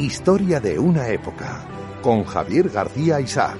[0.00, 1.62] Historia de una época,
[2.00, 3.58] con Javier García Isaac.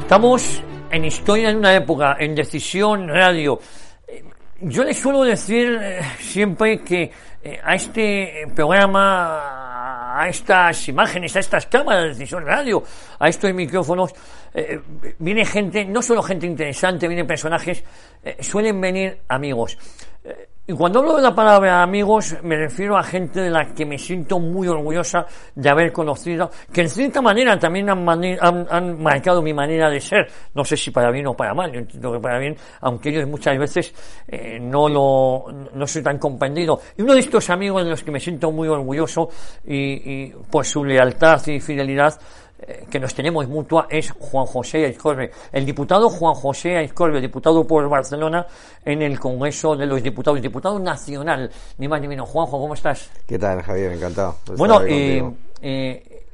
[0.00, 3.58] Estamos en Historia de una época, en Decisión Radio.
[4.60, 7.10] Yo les suelo decir eh, siempre que
[7.42, 12.82] eh, a este programa, a estas imágenes, a estas cámaras de Decisión Radio,
[13.18, 14.12] a estos micrófonos,
[14.52, 14.78] eh,
[15.20, 17.82] viene gente, no solo gente interesante, vienen personajes,
[18.40, 19.78] suelen venir amigos.
[20.70, 23.96] Y cuando hablo de la palabra amigos, me refiero a gente de la que me
[23.96, 29.88] siento muy orgullosa de haber conocido, que en cierta manera también han, marcado mi manera
[29.88, 30.28] de ser.
[30.52, 33.26] No sé si para bien o para mal, yo entiendo que para bien, aunque ellos
[33.26, 33.94] muchas veces
[34.28, 36.78] eh, no lo, no soy tan comprendido.
[36.98, 39.30] Y uno de estos amigos de los que me siento muy orgulloso
[39.66, 42.20] y, y por su lealtad y fidelidad,
[42.90, 45.30] que nos tenemos mutua es Juan José Aizcorbe.
[45.52, 48.46] El diputado Juan José Aizcorbe, diputado por Barcelona
[48.84, 52.28] en el Congreso de los Diputados, diputado nacional, ni más ni menos.
[52.28, 53.10] Juanjo, ¿cómo estás?
[53.26, 53.92] ¿Qué tal, Javier?
[53.92, 54.36] Encantado.
[54.56, 55.22] Bueno, eh,
[55.62, 56.24] eh,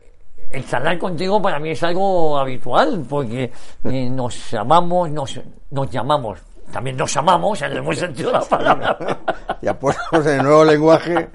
[0.51, 3.51] el charlar contigo para mí es algo habitual, porque
[3.85, 5.41] eh, nos llamamos, nos,
[5.71, 6.39] nos llamamos,
[6.73, 8.99] también nos amamos en el buen sentido de la palabra.
[9.63, 11.29] ya ponemos el nuevo lenguaje.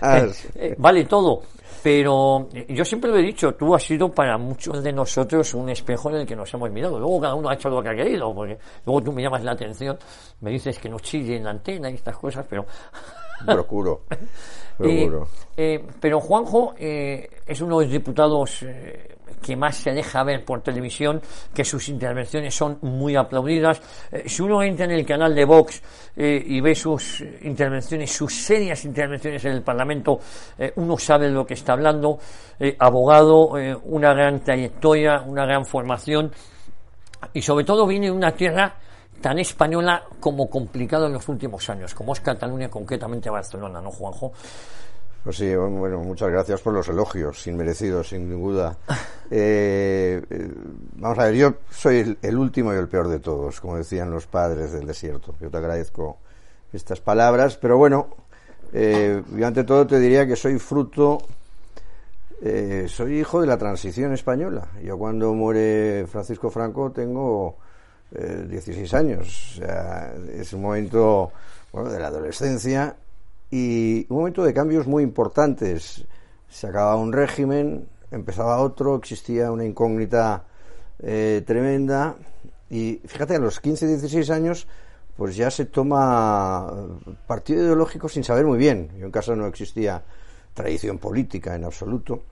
[0.78, 1.42] vale todo.
[1.86, 5.68] Pero eh, yo siempre lo he dicho, tú has sido para muchos de nosotros un
[5.68, 6.98] espejo en el que nos hemos mirado.
[6.98, 9.52] Luego cada uno ha hecho lo que ha querido, porque luego tú me llamas la
[9.52, 9.96] atención,
[10.40, 12.66] me dices que no chille en la antena y estas cosas, pero...
[13.46, 14.02] Procuro.
[14.76, 15.28] Procuro.
[15.56, 18.64] Eh, pero Juanjo eh, es uno de los diputados
[19.46, 21.22] que más se deja ver por televisión,
[21.54, 23.80] que sus intervenciones son muy aplaudidas.
[24.10, 25.80] Eh, si uno entra en el canal de Vox
[26.16, 30.18] eh, y ve sus intervenciones, sus serias intervenciones en el Parlamento,
[30.58, 32.18] eh, uno sabe de lo que está hablando.
[32.78, 33.52] abogado,
[33.84, 36.32] una gran trayectoria, una gran formación
[37.34, 38.74] y sobre todo viene de una tierra
[39.20, 44.32] tan española como complicada en los últimos años, como es Cataluña, concretamente Barcelona, ¿no, Juanjo?
[45.26, 48.78] Pues sí, bueno, muchas gracias por los elogios, sin merecidos, sin duda.
[49.28, 50.50] Eh, eh,
[50.98, 54.28] vamos a ver, yo soy el, último y el peor de todos, como decían los
[54.28, 55.34] padres del desierto.
[55.40, 56.18] Yo te agradezco
[56.72, 58.06] estas palabras, pero bueno,
[58.72, 61.18] eh, yo ante todo te diría que soy fruto,
[62.86, 64.68] soy hijo de la transición española.
[64.80, 67.56] Yo cuando muere Francisco Franco tengo
[68.12, 71.32] 16 años, o sea, es un momento
[71.72, 72.94] bueno, de la adolescencia
[73.50, 76.04] y un momento de cambios muy importantes.
[76.48, 80.44] Se acababa un régimen, empezaba otro, existía una incógnita
[80.98, 82.16] eh, tremenda
[82.70, 84.66] y fíjate, a los 15, 16 años
[85.16, 86.70] pues ya se toma
[87.26, 88.90] partido ideológico sin saber muy bien.
[88.98, 90.02] Yo en casa no existía
[90.52, 92.22] tradición política en absoluto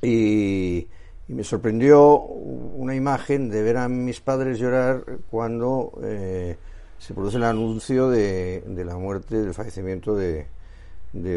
[0.00, 0.88] y,
[1.28, 6.58] me sorprendió una imagen de ver a mis padres llorar cuando eh,
[7.02, 10.46] se produce el anuncio de, la muerte, del fallecimiento de,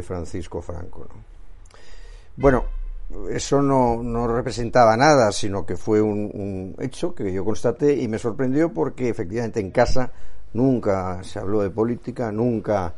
[0.03, 1.07] Francisco Franco.
[2.35, 2.65] Bueno,
[3.31, 8.71] eso no, representaba nada, sino que fue un, hecho que yo constaté y me sorprendió
[8.71, 10.11] porque efectivamente en casa
[10.53, 12.93] nunca se habló de política, nunca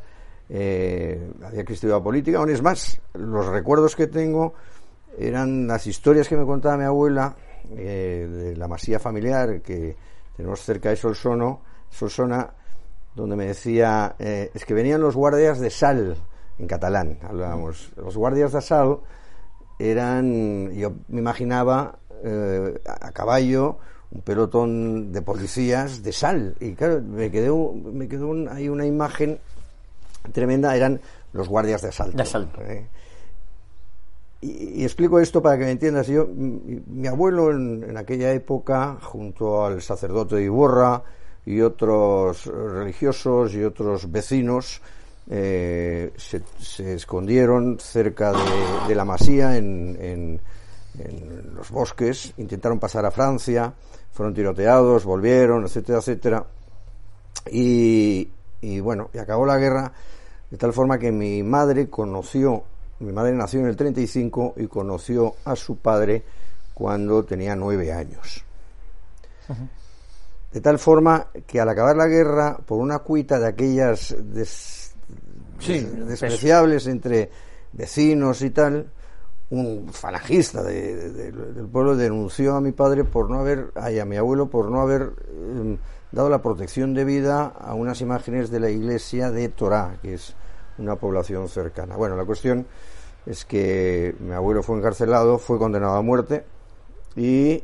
[0.50, 2.40] eh, había existido la política.
[2.40, 4.56] Aún es más, los recuerdos que tengo
[5.18, 7.34] eran las historias que me contaba mi abuela
[7.78, 9.96] eh, de la masía familiar que
[10.36, 12.52] tenemos cerca de Solsono, Solsona,
[13.16, 16.18] donde me decía, eh, es que venían los guardias de sal,
[16.60, 19.00] en catalán hablábamos, los guardias de sal
[19.80, 23.78] eran, yo me imaginaba eh, a caballo,
[24.12, 29.40] un pelotón de policías de sal, y claro, me quedó, me quedó ahí una imagen
[30.32, 31.02] tremenda, eran
[31.34, 32.62] los guardias de asalto.
[32.62, 32.88] De ¿eh?
[34.42, 36.08] Y, explico esto para que me entiendas.
[36.08, 41.04] Yo, mi, abuelo en, en, aquella época, junto al sacerdote de Iborra,
[41.48, 44.82] y otros religiosos y otros vecinos
[45.30, 46.44] eh, se,
[46.94, 48.34] escondieron cerca
[48.86, 50.42] de, la masía en,
[51.56, 53.74] los bosques, intentaron pasar a Francia,
[54.12, 56.46] fueron tiroteados, volvieron, etcétera, etcétera.
[57.50, 58.30] Y,
[58.60, 59.94] y bueno, y acabó la guerra
[60.52, 62.64] de tal forma que mi madre conoció,
[63.00, 66.24] mi madre nació en el 35 y conoció a su padre
[66.74, 68.44] cuando tenía nueve años.
[70.58, 74.16] De tal forma que al acabar la guerra, por una cuita de aquellas
[75.60, 77.30] despreciables entre
[77.74, 78.90] vecinos y tal,
[79.52, 84.50] un falangista del pueblo denunció a mi padre por no haber, ay, a mi abuelo
[84.50, 85.78] por no haber em,
[86.12, 90.34] dado la protección de vida a unas imágenes de la iglesia de Torá, que es
[90.80, 91.98] una población cercana.
[91.98, 92.66] Bueno, la cuestión
[93.28, 96.46] es que mi abuelo fue encarcelado, fue condenado a muerte
[97.16, 97.64] y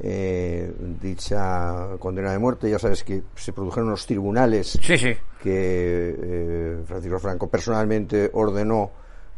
[0.00, 2.70] eh, dicha condena de muerte.
[2.70, 5.14] Ya sabes que se produjeron los tribunales que
[5.44, 8.90] eh, Francisco Franco personalmente ordenó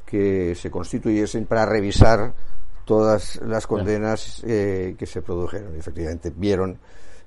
[0.04, 2.32] que se constituyesen para revisar
[2.84, 5.76] todas las condenas eh, que se produjeron.
[5.76, 6.78] efectivamente, vieron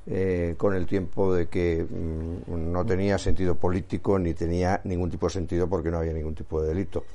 [0.08, 5.28] eh, con el tiempo de que mm, no tenía sentido político ni tenía ningún tipo
[5.28, 7.06] de sentido porque no había ningún tipo de delito.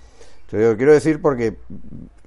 [0.42, 1.56] Entonces, lo quiero decir porque,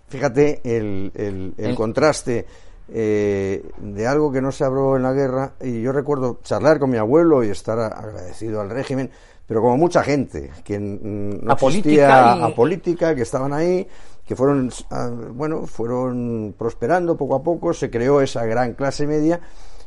[0.09, 2.45] fíjate, el, el, contraste
[2.91, 6.89] eh, de algo que no se abrió en la guerra, y yo recuerdo charlar con
[6.89, 9.09] mi abuelo y estar agradecido al régimen,
[9.45, 13.87] pero como mucha gente que no existía a política, que estaban ahí,
[14.25, 19.39] que fueron, ah, bueno, fueron prosperando poco a poco, se creó esa gran clase media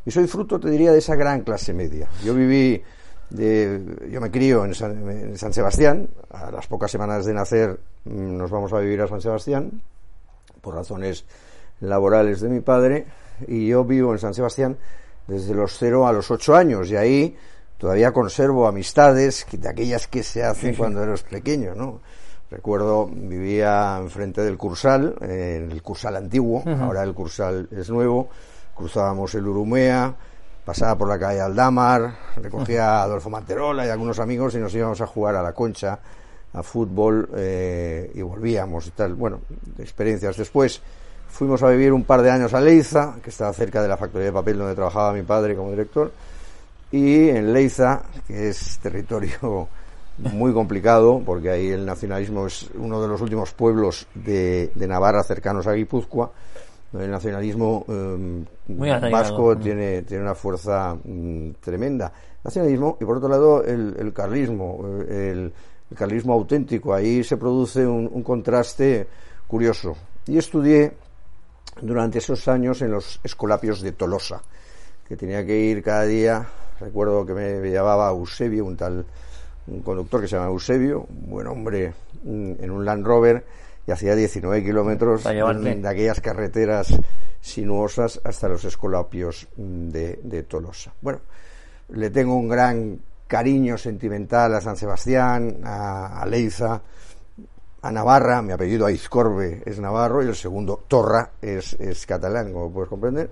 [0.05, 2.09] y soy fruto, te diría, de esa gran clase media.
[2.25, 2.83] Yo viví,
[3.31, 8.51] de, yo me crío en San, Sebastián, a las pocas semanas de nacer mm, nos
[8.51, 9.81] vamos a vivir a San Sebastián,
[10.61, 11.25] por razones
[11.83, 13.07] laborales de mi padre,
[13.47, 14.77] y yo vivo en San Sebastián
[15.27, 17.37] desde los cero a los ocho años, y ahí
[17.79, 22.01] todavía conservo amistades de aquellas que se hacen cuando eres pequeño, ¿no?
[22.51, 28.29] Recuerdo, vivía enfrente del Cursal, en el Cursal antiguo, ahora el Cursal es nuevo,
[28.75, 30.15] cruzábamos el Urumea,
[30.65, 35.01] pasaba por la calle Aldamar, recogía a Adolfo Manterola y algunos amigos y nos íbamos
[35.01, 35.99] a jugar a la concha,
[36.53, 39.15] a fútbol eh, y volvíamos y tal.
[39.15, 39.41] Bueno,
[39.79, 40.37] experiencias.
[40.37, 40.83] Después
[41.33, 44.27] fuimos a vivir un par de años a Leiza, que estaba cerca de la factoría
[44.27, 46.13] de papel donde trabajaba mi padre como director,
[46.93, 49.69] y en Leiza, que es territorio
[50.19, 55.25] muy complicado, porque ahí el nacionalismo es uno de los últimos pueblos de, de Navarra
[55.25, 56.31] cercanos a Guipúzcoa,
[56.99, 58.45] el nacionalismo em,
[59.11, 62.13] vasco tiene, tiene una fuerza mm, tremenda.
[62.45, 65.53] Nacionalismo y por otro lado el, carlismo, el,
[65.95, 66.93] carlismo auténtico.
[66.93, 69.07] Ahí se produce un, contraste
[69.47, 69.97] curioso.
[70.27, 70.93] Y estudié
[71.81, 74.43] durante esos años en los escolapios de Tolosa,
[75.07, 76.47] que tenía que ir cada día.
[76.81, 79.05] Recuerdo que me llamaba Eusebio, un tal
[79.67, 81.93] un conductor que se llama Eusebio, un buen hombre
[82.25, 83.45] mm, en un Land Rover
[83.87, 86.95] y hacía 19 kilómetros de, aquellas carreteras
[87.41, 90.93] sinuosas hasta los escolapios de, Tolosa.
[91.01, 91.21] Bueno,
[91.89, 96.81] le tengo un gran cariño sentimental a San Sebastián, a, Leiza,
[97.83, 102.73] a Navarra, mi apellido Aizcorbe es navarro y el segundo Torra es, es catalán, como
[102.73, 103.31] puedes comprender.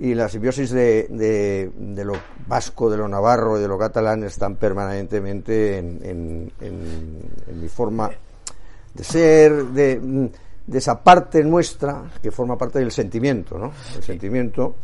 [0.00, 2.14] Y la simbiosis de, de, lo
[2.46, 8.10] vasco, de lo navarro y de lo catalán están permanentemente en, en mi forma
[8.94, 10.30] de ser, de,
[10.66, 13.72] de, esa parte nuestra que forma parte del sentimiento, ¿no?
[13.96, 14.74] El sentimiento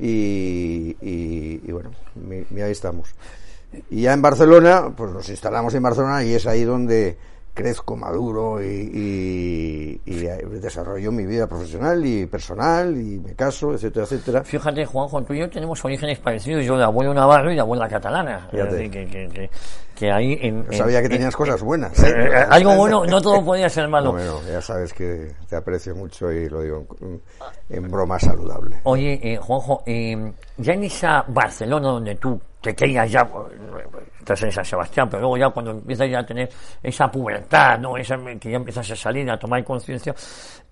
[0.00, 1.90] y, y, bueno,
[2.30, 3.14] ahí estamos.
[3.90, 7.16] Y ya en Barcelona, pues nos instalamos en Barcelona y es ahí donde
[7.54, 10.20] crezco, maduro y, y,
[10.60, 14.44] desarrollo mi vida profesional y personal y me caso, etcétera, etcétera.
[14.44, 17.88] Fíjate, Juanjo, tú y yo tenemos orígenes parecidos, yo de abuelo navarro y de abuela
[17.88, 18.48] catalana.
[18.50, 19.50] Que, que,
[19.94, 21.96] que, ahí en, sabía que tenías cosas buenas.
[22.02, 22.08] ¿eh?
[22.08, 24.12] Eh, eh, algo bueno, no todo podía ser malo.
[24.12, 26.86] bueno, ya sabes que te aprecio mucho y lo digo
[27.68, 28.80] en, broma saludable.
[28.82, 33.28] Oye, Juanjo, ya en esa Barcelona donde tú te querías ya
[34.18, 36.48] estás en San Sebastián, pero luego ya cuando empiezas ya a tener
[36.82, 37.94] esa pubertad, ¿no?
[37.98, 40.14] Esa, que ya empiezas a salir, a tomar conciencia,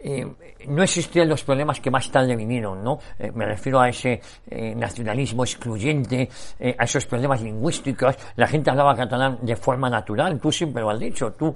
[0.04, 0.26] eh,
[0.66, 2.98] no existían los problemas que más tarde vinieron, ¿no?
[3.18, 4.20] Eh, me refiero a ese
[4.50, 6.28] eh, nacionalismo excluyente,
[6.78, 8.16] a esos problemas lingüísticos.
[8.36, 11.54] La gente hablaba catalán de forma natural, tú siempre lo has dicho, tú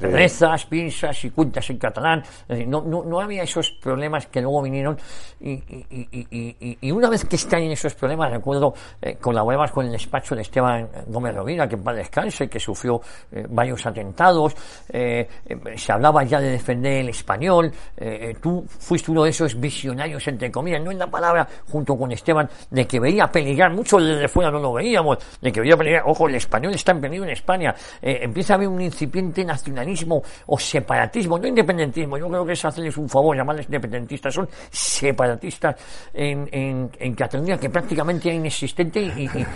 [0.00, 2.22] rezas, piensas y cuentas en catalán.
[2.66, 4.96] no, no, no, había esos problemas que luego vinieron
[5.40, 8.74] y, y, y, y una vez que están en esos problemas, recuerdo,
[9.20, 13.00] colaborabas con el despacho de Esteban Gómez Rovira, que para descanse, que sufrió
[13.48, 14.56] varios atentados,
[14.88, 20.50] se hablaba ya de defender el español, eh, tú fuiste uno de esos visionarios, entre
[20.50, 24.50] comillas, no en la palabra, junto con Esteban, de que veía peligrar, mucho desde fuera
[24.50, 27.74] no lo veíamos, de que veía peligrar, ojo, el español está en peligro en España,
[28.02, 32.64] eh, empieza a haber un incipiente nacionalismo o separatismo, no independentismo, yo creo que es
[32.64, 35.76] hacerles un favor llamarles independentistas, son separatistas
[36.12, 39.00] en, en, en Cataluña que prácticamente era inexistente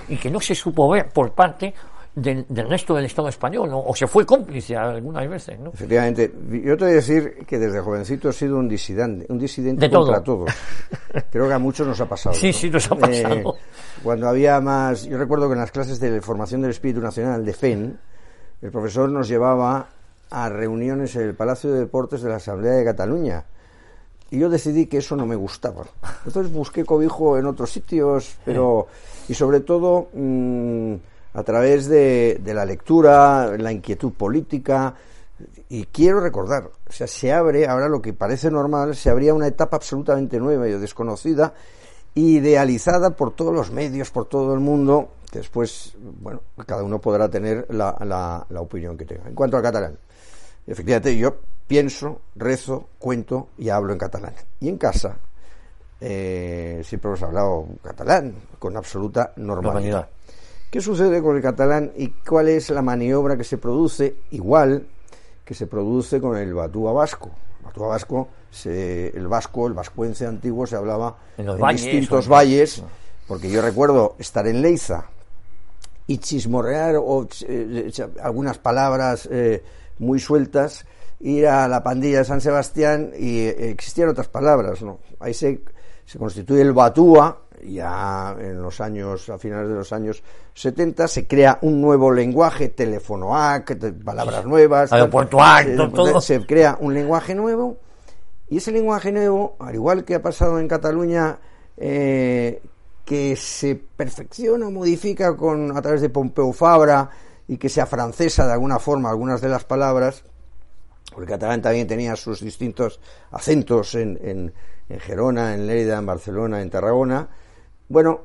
[0.09, 1.75] y que no se supo ver por parte
[2.14, 5.59] del, resto del Estado español, o se fue cómplice algunas veces.
[5.59, 5.71] ¿no?
[5.71, 6.33] Efectivamente,
[6.64, 10.23] yo te voy a decir que desde jovencito he sido un disidente, un disidente contra
[10.23, 10.50] todos.
[11.30, 12.35] Creo que a muchos nos ha pasado.
[12.35, 13.35] Sí, sí, nos ha pasado.
[13.35, 13.44] Eh,
[14.02, 17.52] cuando había más, yo recuerdo que en las clases de formación del Espíritu Nacional de
[17.52, 17.99] FEN,
[18.62, 19.88] el profesor nos llevaba
[20.30, 23.44] a reuniones en el Palacio de Deportes de la Asamblea de Cataluña.
[24.30, 25.85] Y yo decidí que eso no me gustaba.
[26.25, 28.87] Entonces busqué cobijo en otros sitios, pero.
[29.28, 30.09] Y sobre todo.
[30.14, 30.94] Mmm,
[31.35, 34.95] a través de, la lectura, la inquietud política.
[35.69, 39.49] Y quiero recordar, o sea, se abre, ahora lo que parece normal, se abría una
[39.49, 41.53] etapa absolutamente nueva y desconocida,
[42.14, 47.67] idealizada por todos los medios, por todo el mundo, después, bueno, cada uno podrá tener
[47.71, 47.97] la,
[48.49, 49.29] la, opinión que tenga.
[49.29, 49.99] En cuanto al catalán,
[50.67, 51.35] efectivamente yo
[51.67, 54.35] pienso, rezo, cuento y hablo en catalán.
[54.61, 55.17] Y en casa
[56.00, 60.09] eh, siempre hemos hablado catalán con absoluta normalidad.
[60.75, 64.88] ¿Qué sucede con el catalán y cuál es la maniobra que se produce igual
[65.45, 67.31] que se produce con el batúa vasco?
[67.61, 68.28] El batúa vasco,
[68.64, 72.83] el vasco, el vascuence antiguo se hablaba en, distintos valles,
[73.28, 75.04] porque yo recuerdo estar en Leiza
[76.09, 79.62] y chismorrear o, eh, algunas palabras eh,
[80.00, 80.87] muy sueltas,
[81.21, 84.99] ir a la pandilla de San Sebastián y eh, existían otras palabras, ¿no?
[85.21, 85.61] Ahí se,
[86.04, 90.23] se constituye el Batúa, ya en los años, a finales de los años
[90.54, 94.90] 70, se crea un nuevo lenguaje, telefonoac, palabras nuevas,
[95.92, 96.20] todo.
[96.20, 97.78] se crea un lenguaje nuevo,
[98.49, 101.38] y ese lenguaje nuevo, al igual que ha pasado en Cataluña,
[101.76, 102.62] eh,
[103.04, 107.11] que se perfecciona, modifica con, a través de Pompeu Fabra
[107.49, 110.25] y que se afrancesa de alguna forma algunas de las palabras,
[111.12, 114.52] porque catalán también tenía sus distintos acentos en, en,
[114.88, 117.28] en Gerona, en Lérida, en Barcelona, en Tarragona.
[117.88, 118.23] Bueno,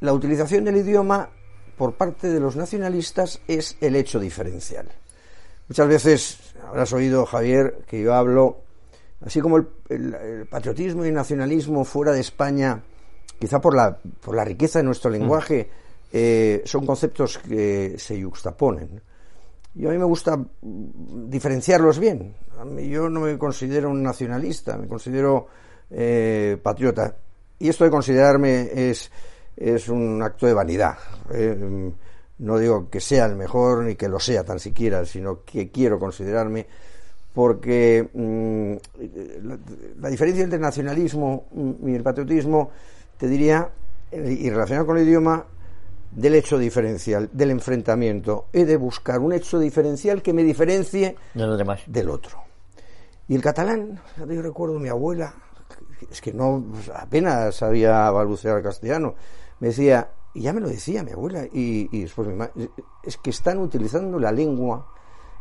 [0.00, 1.30] la utilización del idioma
[1.76, 4.88] por parte de los nacionalistas es el hecho diferencial.
[5.68, 8.58] Muchas veces habrás oído, Javier, que yo hablo,
[9.24, 12.82] así como el, el patriotismo y el nacionalismo fuera de España
[13.38, 15.68] quizá por la, por la riqueza de nuestro lenguaje,
[16.12, 19.02] eh, son conceptos que se yuxtaponen.
[19.74, 22.34] Y a mí me gusta diferenciarlos bien.
[22.88, 25.48] yo no me considero un nacionalista, me considero
[25.90, 27.16] eh, patriota.
[27.64, 29.10] Y esto de considerarme es,
[29.56, 30.98] es un acto de vanidad.
[31.32, 31.90] Eh,
[32.40, 35.98] no digo que sea el mejor ni que lo sea tan siquiera, sino que quiero
[35.98, 36.66] considerarme
[37.32, 38.74] porque mm,
[39.48, 39.58] la,
[39.98, 41.46] la, diferencia entre el nacionalismo
[41.86, 42.70] y el patriotismo
[43.16, 43.70] te diría,
[44.12, 45.46] y relacionado con el idioma,
[46.10, 48.48] del hecho diferencial, del enfrentamiento.
[48.52, 51.16] He de buscar un hecho diferencial que me diferencie
[51.86, 52.42] del otro.
[53.26, 55.34] Y el catalán, yo recuerdo mi abuela,
[56.10, 59.14] es que no apenas sabía balbucear castellano,
[59.60, 62.70] me decía, y ya me lo decía mi abuela, y, y después mi madre,
[63.02, 64.86] es que están utilizando la lengua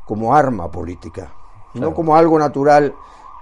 [0.06, 1.34] como arma política,
[1.76, 2.94] no como algo natural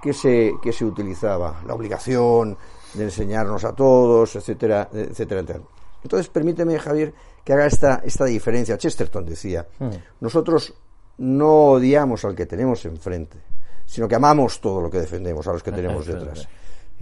[0.02, 1.60] que se, que se utilizaba.
[1.66, 2.56] La obligación,
[2.94, 5.60] de enseñarnos a todos, etcétera, etcétera, etcétera.
[6.02, 7.14] Entonces, permíteme, Javier,
[7.44, 8.76] que haga esta, esta diferencia.
[8.76, 9.90] Chesterton decía, hmm.
[10.20, 10.74] nosotros
[11.18, 13.38] no odiamos al que tenemos enfrente,
[13.86, 16.48] sino que amamos todo lo que defendemos, a los que tenemos detrás.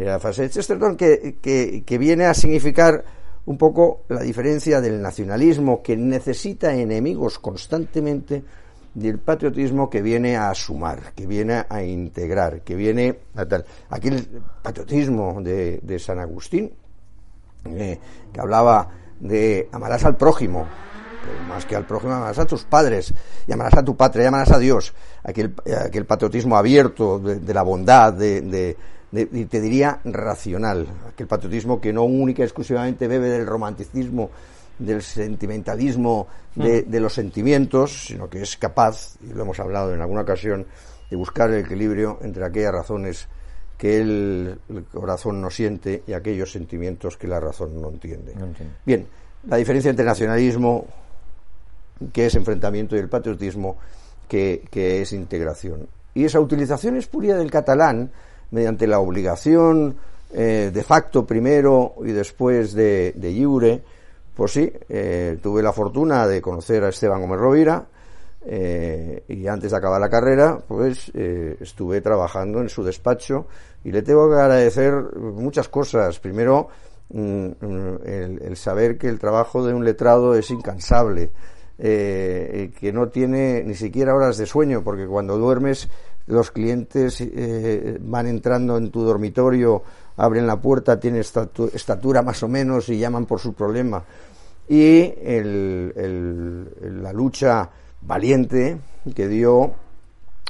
[0.01, 3.05] Era la frase de Chesterton que, que, que viene a significar
[3.45, 8.43] un poco la diferencia del nacionalismo que necesita enemigos constantemente
[8.95, 13.67] del patriotismo que viene a sumar, que viene a integrar, que viene a tal.
[13.91, 16.73] Aquí el patriotismo de, San Agustín,
[17.67, 17.99] eh,
[18.33, 18.89] que hablaba
[19.21, 20.67] de amarás al prójimo,
[21.23, 23.13] pero más que al prójimo, amarás a tus padres,
[23.47, 24.95] y amarás a tu patria, y amarás a Dios.
[25.23, 25.55] Aquel,
[25.85, 28.77] aquel patriotismo abierto de, la bondad, de,
[29.13, 34.31] y te diría racional, aquel patriotismo que no única y exclusivamente bebe del romanticismo
[34.81, 40.23] del sentimentalismo de, los sentimientos, sino que es capaz, y lo hemos hablado en alguna
[40.23, 40.67] ocasión,
[41.11, 43.29] de buscar el equilibrio entre aquellas razones
[43.77, 44.59] que el,
[44.93, 48.35] corazón no siente y aquellos sentimientos que la razón no entiende.
[48.85, 49.07] Bien,
[49.49, 50.87] la diferencia entre nacionalismo,
[52.13, 53.77] que es enfrentamiento, y el patriotismo,
[54.29, 55.89] que, es integración.
[56.15, 58.11] Y esa utilización espuria del catalán,
[58.51, 59.97] mediante la obligación
[60.33, 63.83] eh, de facto primero y después de, de jure,
[64.41, 67.85] pues sí, eh, tuve la fortuna de conocer a Esteban Gómez Rovira
[68.47, 73.49] eh, y antes de acabar la carrera, pues eh, estuve trabajando en su despacho
[73.85, 76.19] y le tengo que agradecer muchas cosas.
[76.21, 76.69] Primero,
[77.11, 77.49] mm,
[78.07, 81.33] el, saber que el trabajo de un letrado es incansable,
[81.77, 85.91] que no tiene ni siquiera horas de sueño, porque cuando duermes
[86.31, 87.23] los clientes
[88.01, 89.83] van entrando en tu dormitorio,
[90.17, 94.03] abren la puerta, tienen estatura más o menos y llaman por su problema.
[94.69, 95.13] Y
[96.93, 97.69] la lucha
[98.03, 98.81] valiente
[99.15, 99.75] que dio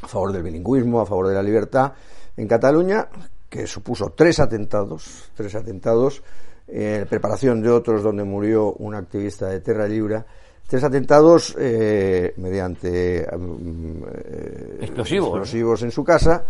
[0.02, 1.92] a favor del bilingüismo, a favor de la libertad
[2.36, 3.08] en Cataluña,
[3.48, 6.22] que supuso tres atentados, tres atentados,
[6.68, 10.24] en preparación de otros donde murió un activista de Terra Lliure,
[10.70, 16.44] tres atentados eh, mediante mm, eh, explosivos, en su casa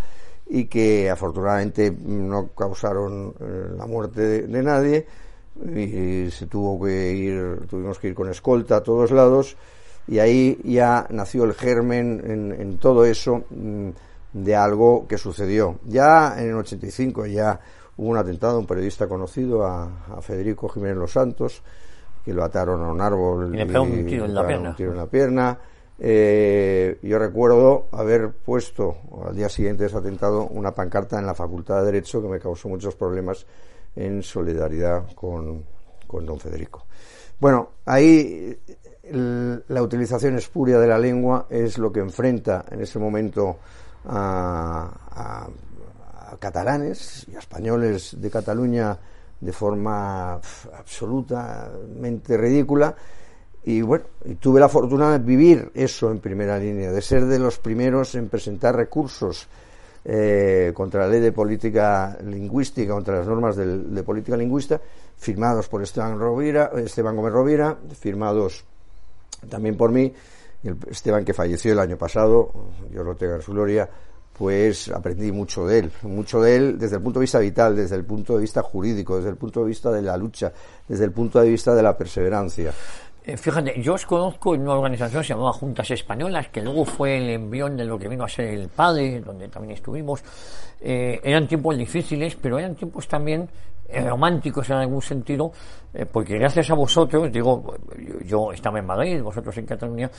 [0.47, 5.07] y que afortunadamente no causaron eh, la muerte de nadie.
[5.75, 9.57] Y se tuvo que ir, tuvimos que ir con escolta a todos lados.
[10.07, 13.89] Y ahí ya nació el germen en, todo eso mm,
[14.33, 15.79] de algo que sucedió.
[15.85, 17.59] Ya en el 85 ya
[17.97, 19.89] hubo un atentado a un periodista conocido, a,
[20.21, 21.63] Federico Jiménez Los Santos,
[22.23, 24.69] que lo ataron a un árbol y le pegó un tiro en la pierna.
[24.69, 25.59] Un tiro en la pierna.
[26.03, 31.35] Eh, yo recuerdo haber puesto al día siguiente de ese atentado una pancarta en la
[31.35, 33.45] Facultad de Derecho que me causó muchos problemas
[33.95, 35.63] en solidaridad con,
[36.09, 36.85] don Federico.
[37.39, 38.57] Bueno, ahí
[39.11, 43.57] la utilización espuria de la lengua es lo que enfrenta en ese momento
[44.05, 45.47] a,
[46.39, 48.97] catalanes y a españoles de Cataluña
[49.41, 52.95] de forma absolutamente ridícula.
[53.63, 57.37] Y bueno, y tuve la fortuna de vivir eso en primera línea, de ser de
[57.37, 59.47] los primeros en presentar recursos
[60.03, 64.81] eh, contra la ley de política lingüística, contra las normas de política lingüística,
[65.17, 68.63] firmados por Esteban, Rovira, Esteban Gómez Rovira, firmados
[69.47, 70.11] también por mí,
[70.89, 72.51] Esteban que falleció el año pasado,
[72.91, 73.87] yo lo tengo en su gloria,
[74.41, 77.95] pues aprendí mucho de él, mucho de él desde el punto de vista vital, desde
[77.95, 80.51] el punto de vista jurídico, desde el punto de vista de la lucha,
[80.87, 82.73] desde el punto de vista de la perseverancia.
[83.23, 86.85] Eh, fíjate, yo os conozco en una organización que se llamaba Juntas Españolas, que luego
[86.85, 90.23] fue el envión de lo que vino a ser el PADE, donde también estuvimos.
[90.81, 93.47] Eh, eran tiempos difíciles, pero eran tiempos también
[93.89, 95.51] eh, románticos en algún sentido,
[96.11, 97.75] porque gracias a vosotros, digo,
[98.25, 100.09] yo, estaba en Madrid, vosotros en Cataluña,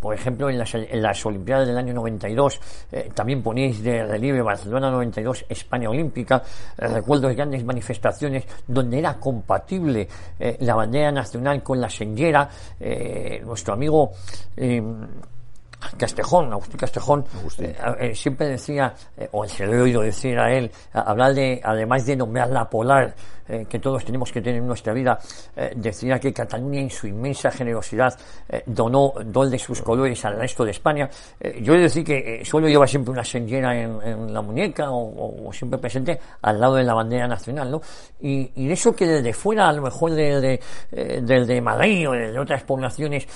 [0.00, 2.60] por ejemplo, en las, en las, Olimpiadas del año 92,
[2.92, 6.42] eh, también ponéis de relieve Barcelona 92, España Olímpica,
[6.78, 12.48] eh, recuerdo de grandes manifestaciones donde era compatible eh, la bandera nacional con la señera,
[13.44, 14.10] nuestro amigo
[15.96, 17.24] Castejón, Agustín Castejón,
[18.14, 18.94] siempre decía,
[19.32, 23.14] o se lo he oído decir a él, hablar de, además de nombrar la polar,
[23.48, 25.18] eh, que todos tenemos que tener en nuestra vida,
[25.54, 30.38] eh, decía que Cataluña en su inmensa generosidad eh, donó dos de sus colores al
[30.38, 31.08] resto de España.
[31.60, 35.78] yo he de decir que suelo llevar siempre una señera en, la muñeca o, siempre
[35.78, 37.80] presente al lado de la bandera nacional, ¿no?
[38.20, 40.60] Y, y eso que desde fuera, a lo mejor desde
[40.90, 43.26] de, de Madrid o de otras poblaciones,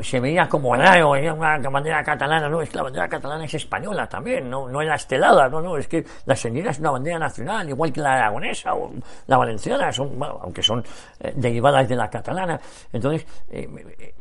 [0.00, 3.54] se veía como raro, era una bandera catalana, no, es que la bandera catalana es
[3.54, 7.18] española también, no, no era estelada, no, no, es que la señera es una bandera
[7.18, 8.92] nacional, igual que la aragonesa o
[9.26, 10.84] la valenciana, son, aunque son
[11.20, 12.60] eh, derivadas de la catalana.
[12.92, 14.14] Entonces, eh, eh,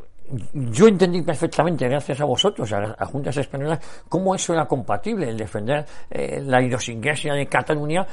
[0.53, 5.85] yo entendí perfectamente, gracias a vosotros, a, Juntas Españolas, cómo eso era compatible, el defender
[6.09, 8.07] la idiosincrasia de Cataluña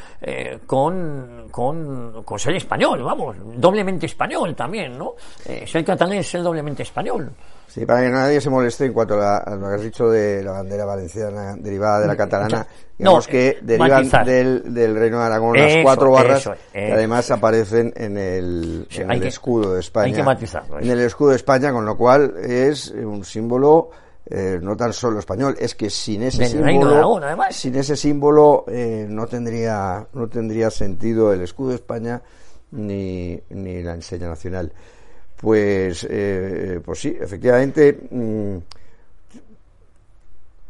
[0.67, 5.15] con, con, con, ser español, vamos, doblemente español también, ¿no?
[5.65, 7.33] ser catalán es ser doblemente español.
[7.69, 10.53] Sí, para que nadie se moleste en cuanto a, lo que has dicho de la
[10.53, 15.55] bandera valenciana derivada de la catalana, digamos que eh, derivan del, del, Reino de Aragón
[15.55, 18.89] las cuatro barras que además aparecen en el,
[19.23, 20.07] escudo de España.
[20.07, 20.81] Hay que matizarlo.
[20.81, 23.91] En el escudo de España, con lo cual es un símbolo
[24.31, 29.27] eh, no tan solo español, es que sin ese símbolo, sin ese símbolo eh, no
[29.27, 32.23] tendría no tendría sentido el escudo de España
[32.71, 34.73] ni, ni la enseña nacional.
[35.41, 38.57] Pues, eh, pues sí, efectivamente, mm,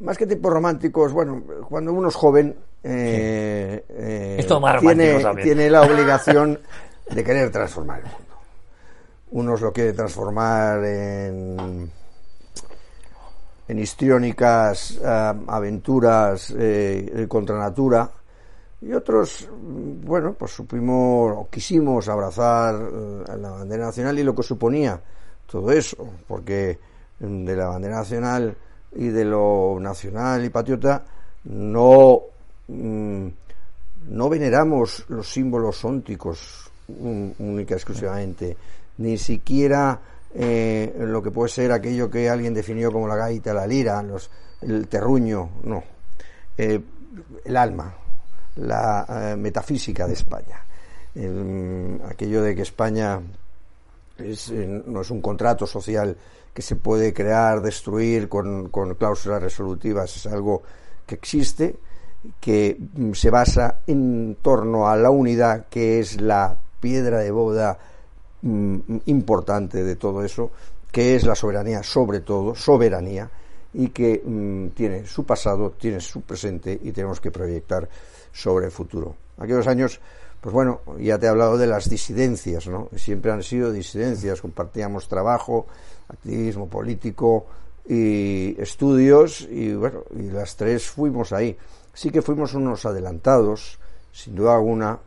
[0.00, 2.54] más que tipos románticos, bueno, cuando uno es joven,
[2.84, 4.46] eh, eh,
[4.80, 6.58] tiene, tiene la obligación
[7.10, 8.18] de querer transformar el mundo.
[9.30, 11.90] Unos lo quiere transformar en,
[13.68, 16.54] en histriónicas aventuras
[17.26, 18.10] contra natura,
[18.80, 24.42] y otros, bueno, pues supimos o quisimos abrazar eh, la bandera nacional y lo que
[24.42, 25.00] suponía
[25.46, 26.78] todo eso, porque
[27.18, 28.56] de la bandera nacional
[28.94, 31.04] y de lo nacional y patriota
[31.44, 32.20] no,
[32.68, 33.26] mm,
[34.08, 38.56] no veneramos los símbolos ónticos única exclusivamente,
[38.98, 40.00] ni siquiera
[40.34, 44.30] eh, lo que puede ser aquello que alguien definió como la gaita, la lira, los,
[44.62, 45.82] el terruño, no,
[46.56, 46.80] eh,
[47.44, 47.94] el alma,
[48.58, 50.64] la eh, metafísica de España.
[52.08, 53.20] aquello de que España
[54.18, 56.16] eh, no es un contrato social
[56.52, 58.68] que se puede crear, destruir con,
[58.98, 60.62] cláusulas resolutivas, es algo
[61.06, 61.76] que existe,
[62.40, 67.78] que mm, se basa en torno a la unidad que es la piedra de boda
[68.42, 70.50] mm, importante de todo eso,
[70.90, 73.30] que es la soberanía, sobre todo, soberanía,
[73.74, 77.88] y que mm, tiene su pasado, tiene su presente y tenemos que proyectar
[78.32, 79.16] sobre el futuro.
[79.38, 80.00] Aquellos años,
[80.40, 82.88] pues bueno, ya te he hablado de las disidencias, ¿no?
[82.96, 85.66] Siempre han sido disidencias, compartíamos trabajo,
[86.08, 87.46] activismo político
[87.88, 91.56] y estudios y bueno, y las tres fuimos ahí.
[91.94, 93.78] Sí que fuimos unos adelantados,
[94.12, 94.98] sin duda alguna,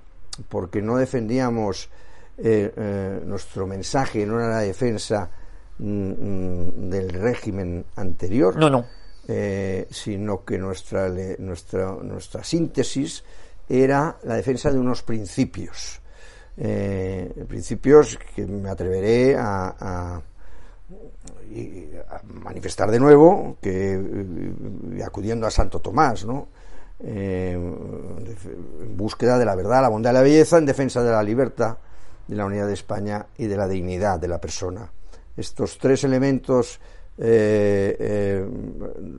[0.50, 1.90] porque no defendíamos
[2.38, 5.30] eh, eh, nuestro mensaje, no era la defensa
[5.78, 8.56] mm, mm, del régimen anterior.
[8.56, 13.24] No, no eh, sino que nuestra, nuestra, nuestra síntesis
[13.70, 16.02] era la defensa de unos principios.
[16.58, 20.22] Eh, principios que me atreveré a,
[22.44, 26.48] manifestar de nuevo que eh, acudiendo a Santo Tomás, ¿no?
[27.00, 31.78] En búsqueda de la verdad, la bondad y la belleza, en defensa de la libertad,
[32.28, 34.92] de la unidad de España y de la dignidad de la persona.
[35.36, 36.80] Estos tres elementos,
[37.17, 38.45] eh,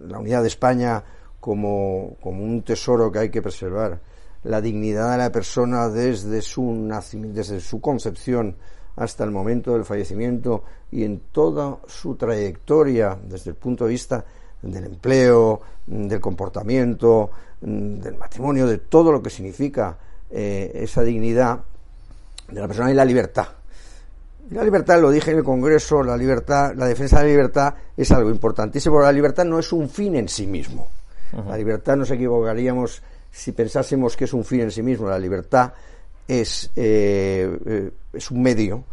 [0.09, 1.03] la unidad de España
[1.41, 4.01] como, como, un tesoro que hay que preservar,
[4.45, 8.57] la dignidad de la persona desde su desde su concepción,
[8.97, 14.25] hasta el momento del fallecimiento y en toda su trayectoria desde el punto de vista
[14.61, 19.97] del empleo, del comportamiento, del matrimonio, de todo lo que significa
[20.31, 21.61] eh, esa dignidad
[22.49, 23.47] de la persona y la libertad.
[24.53, 28.11] La libertad, lo dije en el Congreso, la libertad, la defensa de la libertad es
[28.13, 30.89] algo importantísimo, porque la libertad no es un fin en sí mismo.
[31.49, 35.09] La libertad nos equivocaríamos si pensásemos que es un fin en sí mismo.
[35.09, 35.73] La libertad
[36.29, 38.85] es, eh, eh, es un medio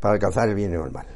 [0.00, 1.06] para alcanzar el bien y el mal.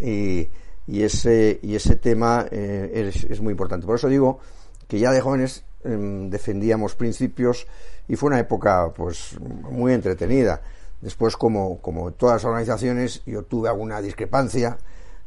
[0.00, 0.48] Y,
[0.86, 3.86] y ese, y ese tema eh, es, es, muy importante.
[3.86, 4.40] Por eso digo
[4.86, 7.66] que ya de jóvenes em, defendíamos principios
[8.06, 10.60] y fue una época pues muy entretenida.
[11.00, 14.78] Después, como, como todas las organizaciones, yo tuve alguna discrepancia.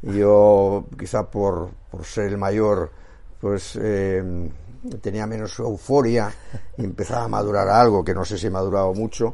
[0.01, 2.91] Yo, quizá por, por ser el mayor,
[3.39, 4.49] pues em,
[5.01, 6.31] tenía menos euforia
[6.77, 9.33] y empezaba a madurar algo, que no sé si he madurado mucho,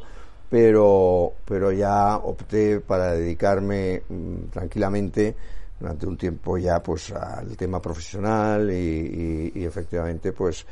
[0.49, 5.35] pero, pero ya opté para dedicarme mm, tranquilamente
[5.79, 10.65] durante un tiempo ya pues al tema profesional y, y, y efectivamente pues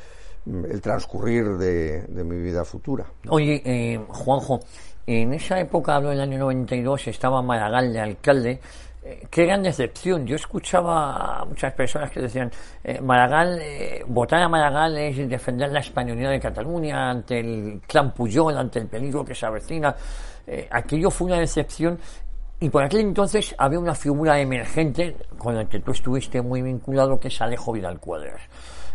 [0.45, 3.06] mm, el transcurrir de, de mi vida futura.
[3.30, 4.60] Oye, eh, Juanjo,
[5.07, 8.59] en esa época, hablo del año 92, estaba Maragall de alcalde
[9.05, 10.25] eh, qué gran decepción.
[10.25, 12.49] Yo escuchaba a muchas personas que decían,
[12.83, 18.11] eh, Maragall, eh, votar a Maragall es defender la españolidad de Cataluña ante el clan
[18.13, 19.95] Puyol, ante el peligro que se avecina.
[20.47, 21.99] Eh, aquello fue una decepción
[22.59, 27.19] y por aquel entonces había una figura emergente con la que tú estuviste muy vinculado,
[27.19, 28.41] que es Alejo Vidal Cuadras.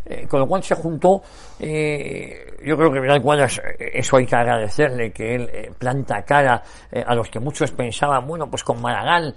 [0.04, 1.22] Eh, con lo cual se juntó,
[1.62, 6.22] eh, yo creo que Vidal Cuadras, eh, eso hay que agradecerle, que él eh, planta
[6.22, 6.62] cara
[7.06, 9.34] a los que muchos pensaban, bueno, pues con Maragall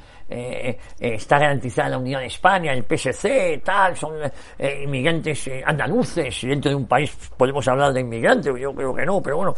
[1.00, 4.16] está garantizada la unidad de España, el PSC, tal, son
[4.82, 9.38] inmigrantes andaluces, dentro de un país podemos hablar de inmigrantes, yo creo que no, pero
[9.38, 9.54] bueno,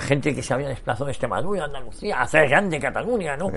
[0.00, 3.52] gente que se había desplazado de Extremadura, Andalucía, hacer grande Cataluña, ¿no?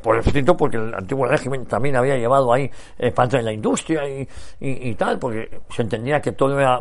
[0.00, 2.70] por cierto, porque el antiguo régimen también había llevado ahí
[3.14, 4.26] parte de la industria y,
[4.60, 6.80] y, y tal, porque se entendía que todo era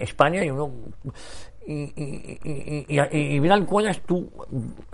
[0.00, 0.70] España y uno
[1.66, 4.28] y, y, y, y, y Vidal Cuadras, tú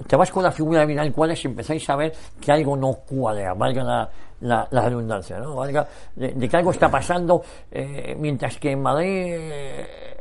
[0.06, 2.92] te vas con la figura de Vidal Cuadras y empezáis a ver que algo no
[2.92, 5.56] cuadra, valga la, la, la redundancia, ¿no?
[5.56, 10.17] Valga de, de, que algo está pasando, eh, mientras que en Madrid eh,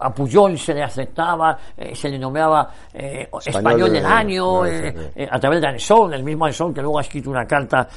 [0.00, 5.12] a Puyol se le aceptaba, eh, se le nombraba eh, español, español, del año, eh,
[5.14, 7.88] eh, a través de Anson, el mismo Anson que luego ha escrito una carta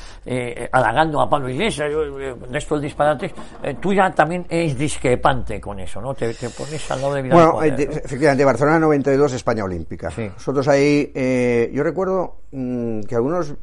[0.71, 3.33] halagando a Pablo Iglesias, de estos disparates,
[3.79, 6.13] tú ya también eres discrepante con eso, ¿no?
[6.13, 7.95] Te, te pones al lado de Vidal Bueno, Poder, ¿no?
[7.95, 10.11] efectivamente, Barcelona 92, España Olímpica.
[10.11, 10.27] Sí.
[10.27, 11.11] Nosotros ahí,
[11.73, 13.55] yo recuerdo mmm, que algunos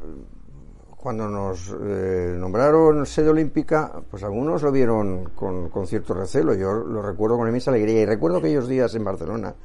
[1.07, 6.53] cuando nos eh, nombraron sede olímpica, pues algunos lo vieron con, con, cierto recelo.
[6.53, 8.01] Yo lo recuerdo con inmensa alegría.
[8.01, 9.55] Y recuerdo aquellos días en Barcelona,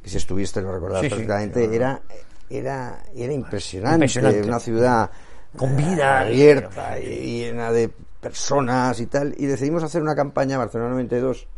[0.00, 2.00] que si estuviste lo recordás sí, perfectamente, sí, era,
[2.48, 4.46] era, era impresionante, impresionante.
[4.46, 5.10] Una ciudad
[5.56, 9.34] con vida abierta y llena de personas y tal.
[9.36, 11.48] Y decidimos hacer una campaña, Barcelona 92,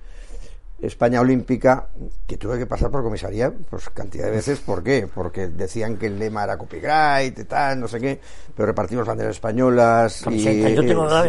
[0.80, 1.88] España Olímpica,
[2.26, 4.60] que tuve que pasar por comisaría, pues cantidad de veces.
[4.60, 5.08] ¿Por qué?
[5.12, 8.20] Porque decían que el lema era copyright y tal, no sé qué,
[8.54, 10.24] pero repartimos banderas españolas.
[10.30, 11.24] Y, yo tengo una,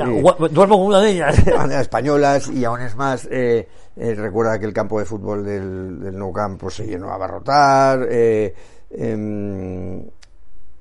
[0.50, 1.46] duermo con una de ellas.
[1.58, 6.00] banderas españolas y aún es más, eh, eh, recuerda que el campo de fútbol del,
[6.00, 8.08] del Nou Camp pues, se llenó a abarrotar.
[8.10, 8.54] Eh,
[8.92, 10.12] eh,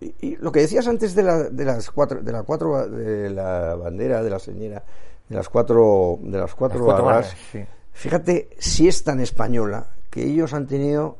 [0.01, 3.31] y, y, lo que decías antes de, la, de las cuatro, de la cuatro, de
[3.31, 4.83] la bandera, de la señora,
[5.29, 9.21] de las cuatro, de las cuatro, las cuatro barras, barras sí Fíjate si es tan
[9.21, 11.17] española que ellos han tenido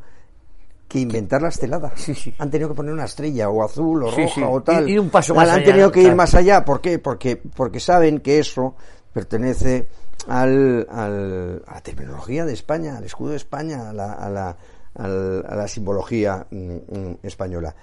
[0.89, 1.93] que inventar la estelada.
[1.97, 2.35] Sí, sí.
[2.39, 4.89] Han tenido que poner una estrella o azul o sí, roja o tal.
[4.89, 6.11] Y, y, un paso más Han allá, tenido que claro.
[6.13, 6.65] ir más allá.
[6.65, 6.99] ¿Por qué?
[6.99, 8.75] Porque, porque saben que eso
[9.13, 9.89] pertenece
[10.29, 14.57] al, al, a la terminología de España, al escudo de España, a la, a la,
[14.97, 17.75] a la simbología mm, mm, española.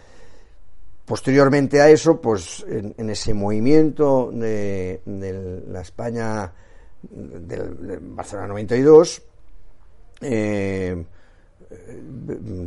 [1.05, 6.53] Posteriormente a eso, pues en, en ese movimiento de, de la España
[7.09, 9.21] del, del Barcelona 92,
[10.21, 11.03] eh,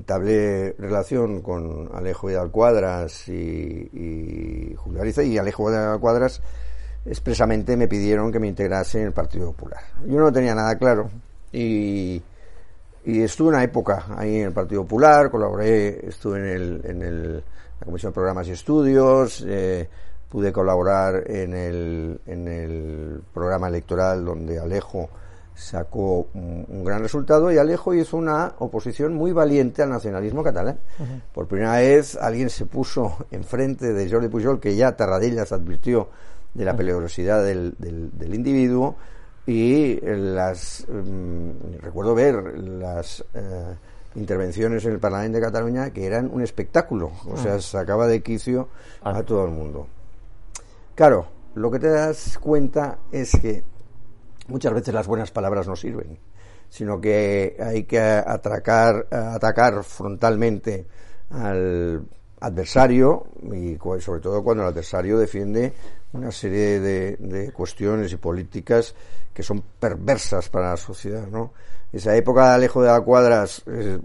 [0.06, 3.32] tablé relación con Alejo Vidal Cuadras y,
[3.92, 6.40] y Julio Ariza y Alejo Vidal Cuadras
[7.06, 9.82] expresamente me pidieron que me integrase en el Partido Popular.
[10.06, 11.10] Yo no tenía nada claro
[11.52, 12.22] y,
[13.04, 17.34] y estuve una época ahí en el Partido Popular, colaboré, estuve en, el, en el,
[17.36, 19.88] la Comisión de Programas y Estudios, eh,
[20.34, 25.08] pude colaborar en el, en el programa electoral donde Alejo
[25.54, 30.80] sacó un, gran resultado y Alejo hizo una oposición muy valiente al nacionalismo catalán.
[31.32, 36.08] Por primera vez alguien se puso enfrente de Jordi Pujol, que ya Tarradellas advirtió
[36.52, 38.96] de la peligrosidad del, del, individuo,
[39.46, 43.76] y las mm, recuerdo ver las eh,
[44.16, 48.68] intervenciones en el Parlamento de Cataluña que eran un espectáculo, o sea, sacaba de quicio
[49.00, 49.86] a todo el mundo.
[50.94, 53.64] Claro, lo que te das cuenta es que
[54.46, 56.18] muchas veces las buenas palabras no sirven,
[56.68, 60.86] sino que hay que atracar, atacar frontalmente
[61.30, 62.06] al
[62.40, 65.72] adversario y sobre todo cuando el adversario defiende
[66.12, 68.94] una serie de, cuestiones y políticas
[69.32, 71.52] que son perversas para la sociedad, ¿no?
[71.92, 73.98] Esa época de Alejo de la Cuadras eh,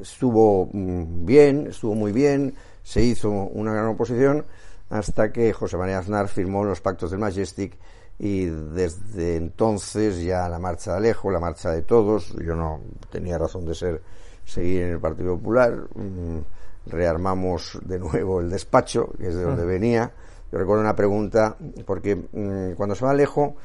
[0.00, 4.44] estuvo mm, bien, estuvo muy bien, se hizo una gran oposición
[4.90, 7.76] hasta que José María Aznar firmó los pactos del Majestic
[8.18, 13.36] y desde entonces ya la marcha de Alejo, la marcha de todos, yo no tenía
[13.36, 14.02] razón de ser
[14.44, 16.38] seguir en el Partido Popular, mm,
[16.86, 20.12] rearmamos de nuevo el despacho, que es de donde venía.
[20.52, 23.56] Yo recuerdo una pregunta, porque mm, cuando se va Alejo,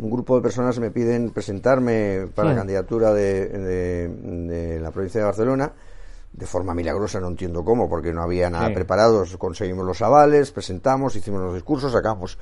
[0.00, 5.26] un grupo de personas me piden presentarme para la candidatura de, de, la provincia de
[5.26, 5.72] Barcelona,
[6.32, 11.16] de forma milagrosa, no entiendo cómo, porque no había nada preparado, conseguimos los avales, presentamos,
[11.16, 12.38] hicimos los discursos, sacamos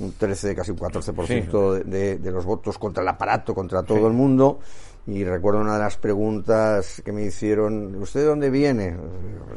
[0.00, 4.12] un 13, casi un 14% de, de, los votos contra el aparato, contra todo el
[4.12, 4.58] mundo.
[5.06, 8.94] Y recuerdo una de las preguntas que me hicieron, ¿usted de dónde viene?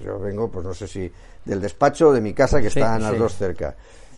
[0.04, 1.12] Yo vengo, pues no sé si
[1.44, 3.76] del despacho o de mi casa, que están las dos cerca.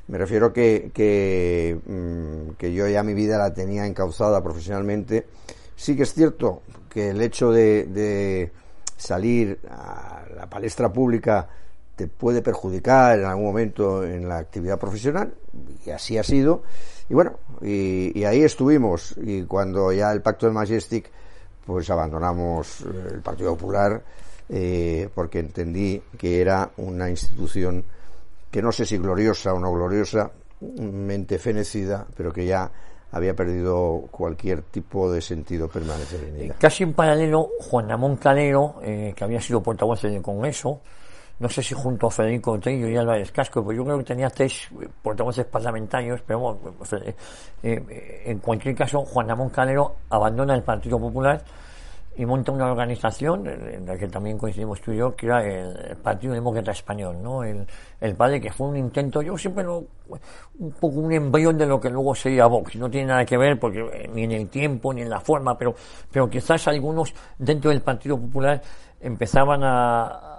[0.08, 5.26] Me refiero que, que, mm, que yo ya mi vida la tenía encauzada profesionalmente.
[5.76, 8.52] Sí que es cierto que el hecho de, de
[8.98, 11.48] salir a la palestra pública
[11.96, 15.34] te puede perjudicar en algún momento en la actividad profesional,
[15.86, 16.64] y así ha sido.
[17.10, 19.14] Y bueno, y, ahí estuvimos.
[19.18, 21.10] Y cuando ya el pacto de Majestic,
[21.66, 24.02] pues abandonamos eh, el Partido Popular,
[24.50, 27.84] eh, porque entendí que era una institución
[28.50, 30.32] que no sé si gloriosa o no gloriosa,
[30.80, 32.72] mente fenecida, pero que ya
[33.14, 36.56] había perdido cualquier tipo de sentido permanecer en ella.
[36.60, 40.82] Casi en paralelo, Juan Ramón Calero, eh, que había sido portavoz del Congreso,
[41.40, 44.30] no sé si junto a Federico Trillo y Álvarez Casco, pero yo creo que tenía
[44.30, 44.68] tres
[45.02, 46.60] portavoces parlamentarios, pero bueno,
[47.06, 47.16] eh,
[47.64, 51.44] eh, en cualquier caso, Juan Ramón Calero abandona el Partido Popular
[52.16, 55.98] y monta una organización en la que también coincidimos tú y yo, que era el
[55.98, 57.44] Partido Demócrata Español, ¿no?
[57.44, 57.66] El,
[58.00, 59.84] el padre que fue un intento, yo siempre lo,
[60.60, 63.60] un poco un embrión de lo que luego sería Vox, no tiene nada que ver
[63.60, 65.74] porque eh, ni en el tiempo ni en la forma, pero,
[66.12, 68.62] pero quizás algunos dentro del Partido Popular
[69.02, 70.33] empezaban a,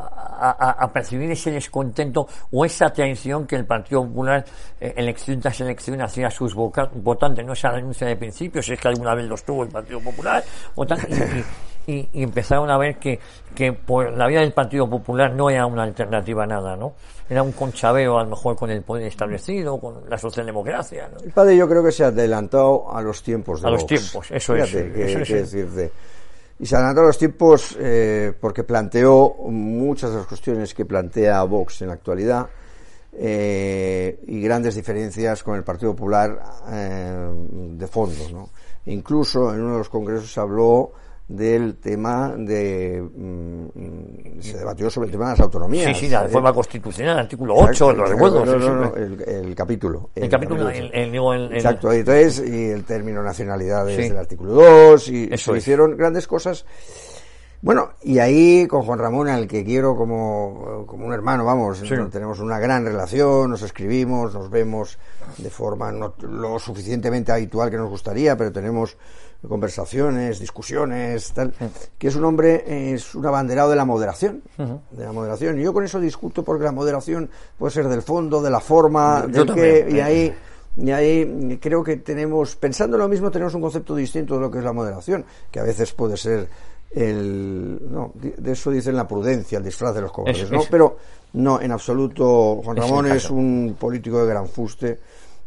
[0.00, 4.44] a, percibir ese descontento o esa tensión que el Partido Popular
[4.80, 8.88] eh, elección tras elección hacía a sus votantes, no esa renuncia de principios, es que
[8.88, 10.42] alguna vez los tuvo el Partido Popular,
[11.86, 13.18] y, empezaron a ver que,
[13.54, 16.94] que por la vida del Partido Popular no era una alternativa a nada, ¿no?
[17.28, 21.08] Era un conchabeo a lo mejor con el poder establecido, con la socialdemocracia.
[21.08, 21.20] ¿no?
[21.20, 24.30] El padre yo creo que se ha adelantado a los tiempos de A los tiempos,
[24.30, 24.72] eso es.
[24.72, 25.92] decir,
[26.60, 31.80] y se adelantó los tiempos eh, porque planteó muchas de las cuestiones que plantea Vox
[31.80, 32.48] en la actualidad
[33.14, 36.38] eh, y grandes diferencias con el Partido Popular
[36.70, 37.30] eh,
[37.72, 38.28] de fondo.
[38.30, 38.50] ¿no?
[38.86, 40.92] Incluso en uno de los congresos habló
[41.30, 45.96] del tema de mm, se debatió sobre el tema de las autonomías.
[45.96, 48.44] Sí, sí, la reforma constitucional, el artículo 8, lo recuerdo.
[48.44, 50.10] No, no, no, el, capítulo.
[50.16, 54.08] El, capítulo, el, el, Exacto, entonces, y el término nacionalidad sí.
[54.08, 56.66] del artículo 2, y Eso se hicieron grandes cosas.
[57.62, 62.40] Bueno, y ahí con Juan Ramón, al que quiero como, como un hermano, vamos, tenemos
[62.40, 64.98] una gran relación, nos escribimos, nos vemos
[65.36, 68.96] de forma no lo suficientemente habitual que nos gustaría, pero tenemos
[69.46, 71.52] conversaciones, discusiones, tal,
[71.98, 75.60] que es un hombre, es un abanderado de la moderación, de la moderación.
[75.60, 79.26] Y yo con eso discuto porque la moderación puede ser del fondo, de la forma,
[79.26, 80.34] del que, y ahí,
[80.78, 84.58] y ahí creo que tenemos, pensando lo mismo, tenemos un concepto distinto de lo que
[84.58, 86.48] es la moderación, que a veces puede ser
[86.90, 90.62] el, no, de eso dicen la prudencia, el disfraz de los cobardes, ¿no?
[90.70, 90.96] Pero
[91.34, 94.98] no, en absoluto, Juan Ramón es un político de gran fuste,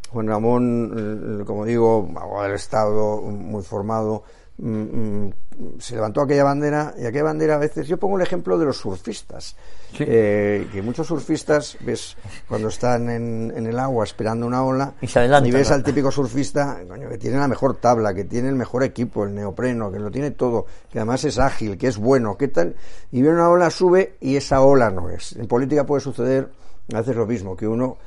[0.09, 4.23] Juan Ramón, eh, como digo, abogado del Estado, muy formado,
[4.57, 5.33] mm, mm,
[5.79, 8.77] se levantó aquella bandera y aquella bandera a veces, yo pongo el ejemplo de los
[8.77, 9.55] surfistas,
[9.99, 15.71] eh, que muchos surfistas, ves, cuando están en, el agua esperando una ola, y, ves
[15.71, 19.91] al típico surfista que tiene la mejor tabla, que tiene el mejor equipo, el neopreno,
[19.91, 22.75] que lo tiene todo, que además es ágil, que es bueno, ¿qué tal?
[23.11, 25.33] Y ve una ola, sube y esa ola no es.
[25.33, 26.49] En política puede suceder
[26.91, 27.97] a veces lo mismo, que uno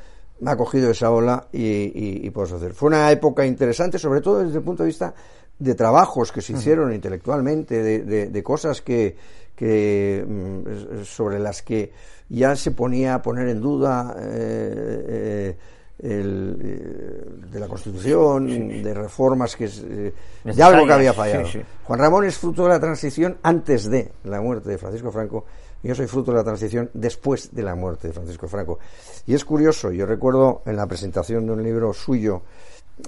[0.40, 2.74] me ha cogido esa ola y, puedo hacer.
[2.74, 5.14] Fue una época interesante, sobre todo desde el punto de vista
[5.58, 9.16] de trabajos que se hicieron intelectualmente, de, cosas que,
[9.54, 11.92] que, mm, sobre las que
[12.28, 15.56] ya se ponía a poner en duda eh,
[15.98, 20.12] el, eh, de la Constitución, de reformas que eh,
[20.44, 21.48] de algo que había fallado.
[21.84, 25.44] Juan Ramón es fruto de la transición antes de la muerte de Francisco Franco.
[25.82, 28.78] Yo soy fruto de la transición después de la muerte de Francisco Franco.
[29.26, 32.42] Y es curioso, yo recuerdo en la presentación de un libro suyo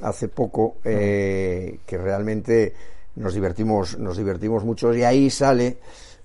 [0.03, 2.75] hace poco eh, que realmente
[3.17, 5.79] nos divertimos, nos divertimos mucho y ahí sale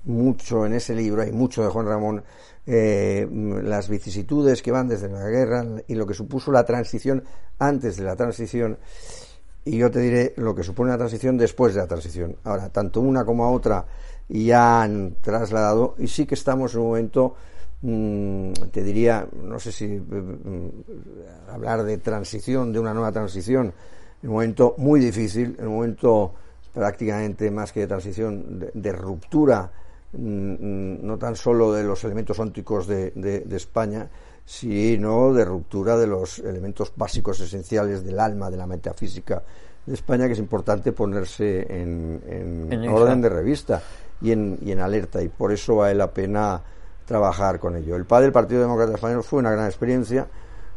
[0.06, 2.24] mucho en ese libro, hay mucho de Juan Ramón
[2.66, 3.28] eh,
[3.64, 7.24] las vicisitudes que van desde la guerra y lo que supuso la transición
[7.60, 8.78] antes de la transición
[9.66, 12.36] y yo te diré lo que supone la transición después de la transición.
[12.44, 13.86] Ahora, tanto una como otra
[14.30, 17.36] ya han trasladado y sí que estamos en un momento, mm,
[18.72, 20.70] te diría, no sé si mm,
[21.52, 23.74] hablar de transición, de una nueva transición,
[24.22, 26.34] en un momento muy difícil, en un momento
[26.74, 29.72] prácticamente más que de transición, de ruptura
[30.16, 34.08] Mm, no tan solo de los elementos ónticos de, de, España,
[34.46, 39.42] sino de ruptura de los elementos básicos esenciales del alma, de la metafísica
[39.84, 43.82] de España, que es importante ponerse en, orden de revista
[44.22, 46.62] y en, y en alerta, y por eso vale la pena
[47.06, 47.96] trabajar con ello.
[47.96, 50.28] El padre del Partido Demócrata Español fue una gran experiencia,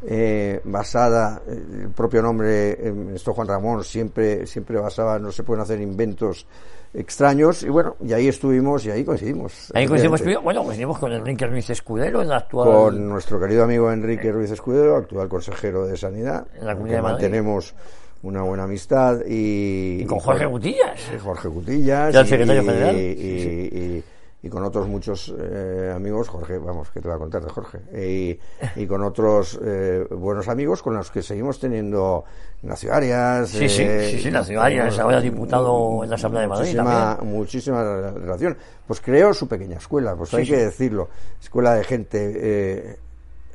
[0.02, 5.80] eh, basada, el propio nombre, esto Juan Ramón, siempre, siempre basaba, no se pueden hacer
[5.80, 6.46] inventos
[6.92, 9.70] extraños y bueno, y ahí estuvimos y ahí coincidimos.
[9.74, 12.68] Ahí coincidimos, bueno, coincidimos con Enrique Ruiz Escudero, el actual...
[12.68, 16.46] Con nuestro querido amigo Enrique Ruiz Escudero, actual consejero de Sanidad.
[16.54, 17.74] En la Comunidad de Mantenemos
[18.22, 20.04] una buena amistad y...
[20.06, 21.00] con Jorge Gutillas.
[21.22, 22.14] Jorge Gutillas.
[22.14, 22.96] el secretario general.
[22.96, 24.04] y,
[24.42, 28.38] y con otros muchos eh, amigos, Jorge, vamos, que te voy a contar de Jorge,
[28.76, 32.24] y, con otros eh, buenos amigos con los que seguimos teniendo
[32.62, 33.48] Ignacio Arias.
[33.48, 36.66] Sí, sí, eh, sí, sí, Arias, ahora diputado en la Asamblea de Madrid.
[36.66, 38.56] Muchísima, muchísima relación.
[38.86, 41.08] Pues creo su pequeña escuela, pues hay que decirlo,
[41.40, 42.98] escuela de gente,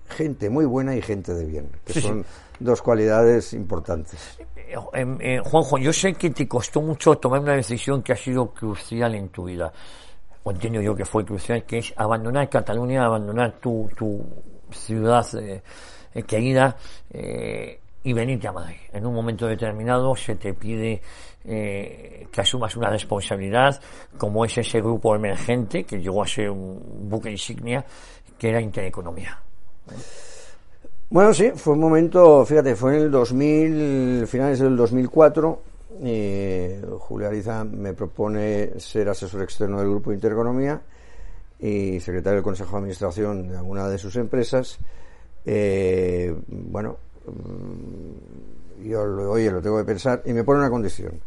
[0.09, 2.25] gente muy buena y gente de bien, que son
[2.59, 4.39] dos cualidades importantes.
[5.43, 9.29] Juanjo, yo sé que te costó mucho tomar una decisión que ha sido crucial en
[9.29, 9.71] tu vida
[10.43, 14.23] o entiendo yo que fue crucial, que es abandonar Cataluña, abandonar tu, tu
[14.71, 15.61] ciudad eh,
[16.13, 16.75] eh, querida
[17.11, 18.77] eh, y venirte a Madrid.
[18.91, 21.01] En un momento determinado se te pide
[21.43, 23.81] que asumas una responsabilidad,
[24.15, 27.83] como es ese grupo emergente que llegó a ser un buque insignia,
[28.37, 29.41] que era Intereconomía.
[31.09, 35.61] Bueno, sí, fue un momento, fíjate, fue en el 2000, finales del 2004,
[35.99, 40.81] eh, Julio Ariza me propone ser asesor externo del Grupo Intereconomía
[41.59, 44.79] y secretario del Consejo de Administración de alguna de sus empresas.
[45.45, 51.19] Eh, bueno, mm, yo lo, oye, lo tengo que pensar y me pone una condición,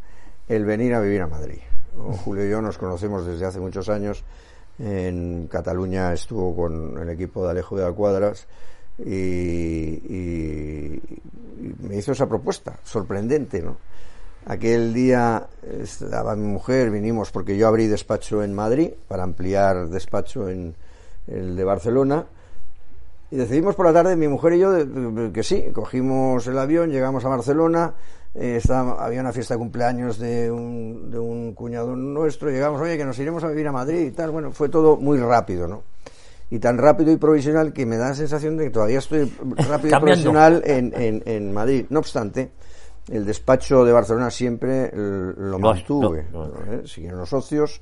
[0.48, 1.60] el venir a vivir a Madrid.
[2.24, 4.24] Julio y yo nos conocemos desde hace muchos años.
[4.78, 8.48] En Cataluña estuvo con el equipo de Alejo de Alcuadras
[8.98, 11.00] y, y
[11.82, 13.76] me hizo esa propuesta, sorprendente, ¿no?
[14.46, 15.46] Aquel día
[15.80, 20.74] estaba mi mujer, vinimos porque yo abrí despacho en Madrid para ampliar despacho en
[21.26, 22.26] el de Barcelona.
[23.30, 27.24] Y decidimos por la tarde, mi mujer y yo, que sí, cogimos el avión, llegamos
[27.24, 27.94] a Barcelona,
[28.34, 28.60] eh,
[28.98, 33.18] había una fiesta de cumpleaños de un, de un cuñado nuestro, llegamos, oye, que nos
[33.18, 34.30] iremos a vivir a Madrid y tal.
[34.30, 35.82] Bueno, fue todo muy rápido, ¿no?
[36.50, 39.32] Y tan rápido y provisional que me da la sensación de que todavía estoy
[39.68, 41.86] rápido y provisional en, en, en Madrid.
[41.88, 42.50] No obstante,
[43.08, 46.26] el despacho de Barcelona siempre lo mantuve.
[46.70, 46.82] ¿eh?
[46.86, 47.80] Siguieron los socios.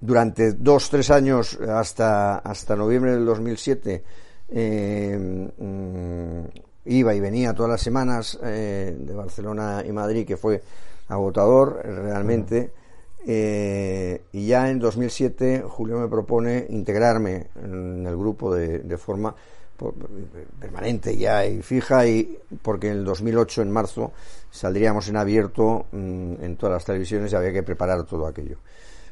[0.00, 4.04] Durante dos, tres años, hasta, hasta noviembre del 2007,
[4.50, 6.40] eh, mm,
[6.86, 10.62] iba y venía todas las semanas eh, de Barcelona y Madrid, que fue
[11.08, 12.72] agotador realmente.
[13.26, 19.34] y ya en 2007 Julio me propone integrarme en el grupo de, de forma
[20.60, 24.12] permanente ya y fija y porque en el 2008 en marzo
[24.50, 28.58] saldríamos en abierto mm, en todas las televisiones y había que preparar todo aquello.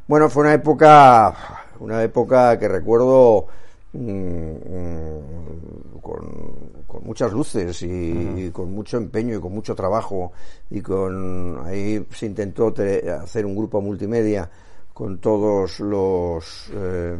[0.07, 1.35] Bueno, fue una época
[1.81, 3.47] una época que recuerdo
[3.93, 6.73] mm, mm, con,
[7.05, 10.33] muchas luces y, con mucho empeño y con mucho trabajo.
[10.71, 12.73] Y con ahí se intentó
[13.21, 14.49] hacer un grupo multimedia
[14.95, 17.17] con todos los eh,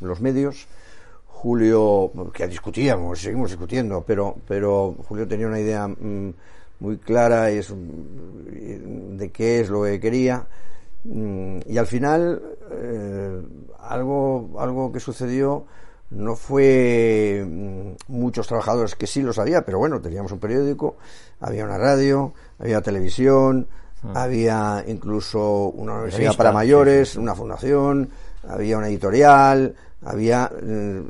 [0.00, 0.68] los medios
[1.40, 6.34] Julio, que discutíamos, seguimos discutiendo, pero, pero Julio tenía una idea mm,
[6.80, 10.44] muy clara de qué es lo que quería.
[11.04, 13.40] Mm, y al final, eh,
[13.78, 15.64] algo, algo que sucedió
[16.10, 20.96] no fue mm, muchos trabajadores que sí lo sabía, pero bueno, teníamos un periódico,
[21.38, 23.68] había una radio, había televisión,
[24.02, 24.16] mm.
[24.16, 28.10] había incluso una universidad para mayores, una fundación,
[28.48, 31.02] había una editorial, había eh,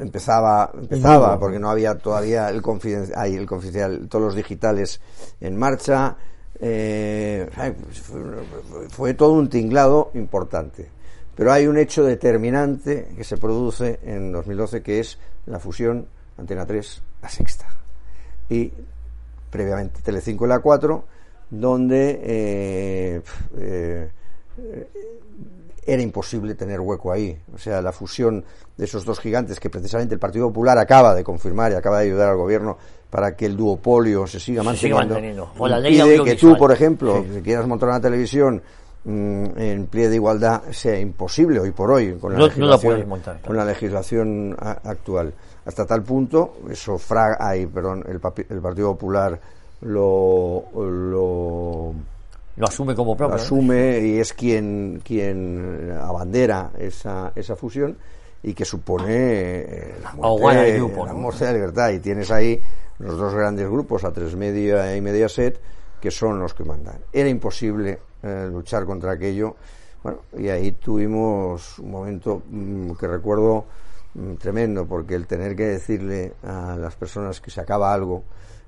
[0.00, 5.00] empezaba empezaba porque no había todavía el confidencial, el confidencial todos los digitales
[5.40, 6.16] en marcha.
[6.62, 7.48] Eh,
[8.90, 10.90] fue, todo un tinglado importante.
[11.34, 16.06] Pero hay un hecho determinante que se produce en 2012 que es la fusión
[16.36, 17.66] Antena 3 la sexta
[18.48, 18.72] y
[19.50, 21.04] previamente Telecinco la 4
[21.50, 23.22] donde eh,
[23.58, 24.10] eh
[25.86, 27.36] era imposible tener hueco ahí.
[27.54, 28.44] O sea, la fusión
[28.76, 32.06] de esos dos gigantes que precisamente el Partido Popular acaba de confirmar y acaba de
[32.06, 32.76] ayudar al gobierno
[33.08, 35.50] para que el duopolio se siga manteniendo.
[35.58, 38.62] O la ley de que tú, por ejemplo, si quieras montar una televisión
[39.04, 43.08] mm, en pie de igualdad sea imposible hoy por hoy con la legislación,
[43.44, 45.34] con la legislación actual.
[45.64, 49.38] Hasta tal punto, eso fraga, ay, perdón, el, el Partido Popular
[49.82, 51.94] lo, lo
[52.60, 53.36] lo asume como propio.
[53.36, 57.96] Lo asume y es quien, quien abandera esa, esa fusión
[58.42, 61.90] y que supone eh, la muerte, de la libertad.
[61.90, 62.60] Y tienes ahí
[62.98, 65.60] los dos grandes grupos, a tres Media y Mediaset,
[66.00, 66.98] que son los que mandan.
[67.12, 69.56] Era imposible eh, luchar contra aquello.
[70.02, 73.64] Bueno, y ahí tuvimos un momento mm, que recuerdo
[74.14, 78.24] mm, tremendo, porque el tener que decirle a las personas que se acaba algo,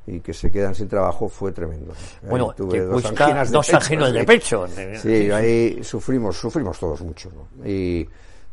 [0.07, 1.93] y que se quedan sin trabajo fue tremendo.
[2.29, 4.67] Bueno, tuve dos anginas de, dos pecho, de pecho.
[5.01, 7.31] Sí, ahí sufrimos, sufrimos todos mucho.
[7.65, 8.07] Y,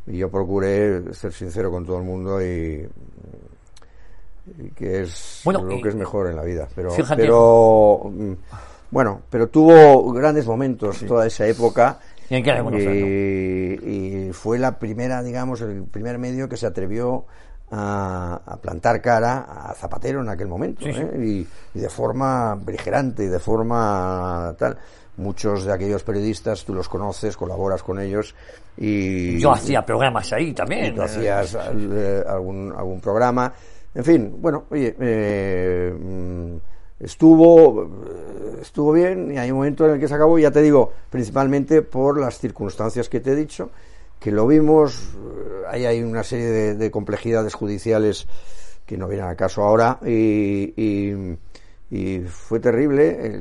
[0.06, 2.88] yo procuré ser sincero con todo el mundo y,
[4.76, 6.68] que es lo que es mejor en la vida.
[6.76, 8.34] Pero, pero mm,
[8.90, 12.00] bueno, pero tuvo grandes momentos toda esa época.
[12.32, 17.26] Y, y fue la primera, digamos, el primer medio que se atrevió
[17.72, 21.46] a, plantar cara a Zapatero en aquel momento ¿eh?
[21.74, 24.78] Y, de forma beligerante y de forma tal.
[25.18, 28.34] Muchos de aquellos periodistas tú los conoces colaboras con ellos
[28.78, 33.52] y yo hacía programas ahí también tú hacías eh, algún algún programa.
[33.94, 36.56] En fin bueno oye eh, mm,
[37.02, 37.90] estuvo
[38.62, 41.82] estuvo bien y hay un momento en el que se acabó ya te digo principalmente
[41.82, 43.72] por las circunstancias que te he dicho
[44.20, 48.28] que lo vimos, eh, ahí hay una serie de, complejidades judiciales
[48.86, 51.38] que no vienen al caso ahora y,
[52.28, 53.40] fue terrible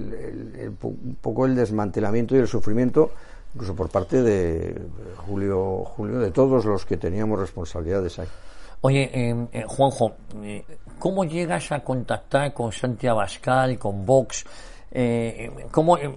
[0.82, 3.10] un poco el desmantelamiento y el sufrimiento
[3.54, 4.80] incluso por parte de
[5.16, 8.28] Julio, Julio de todos los que teníamos responsabilidades ahí.
[8.80, 10.12] Oye, eh, eh, Juanjo,
[10.98, 14.44] ¿cómo llegas a contactar con Santiago Abascal, con Vox?
[14.90, 16.10] Eh, como eh,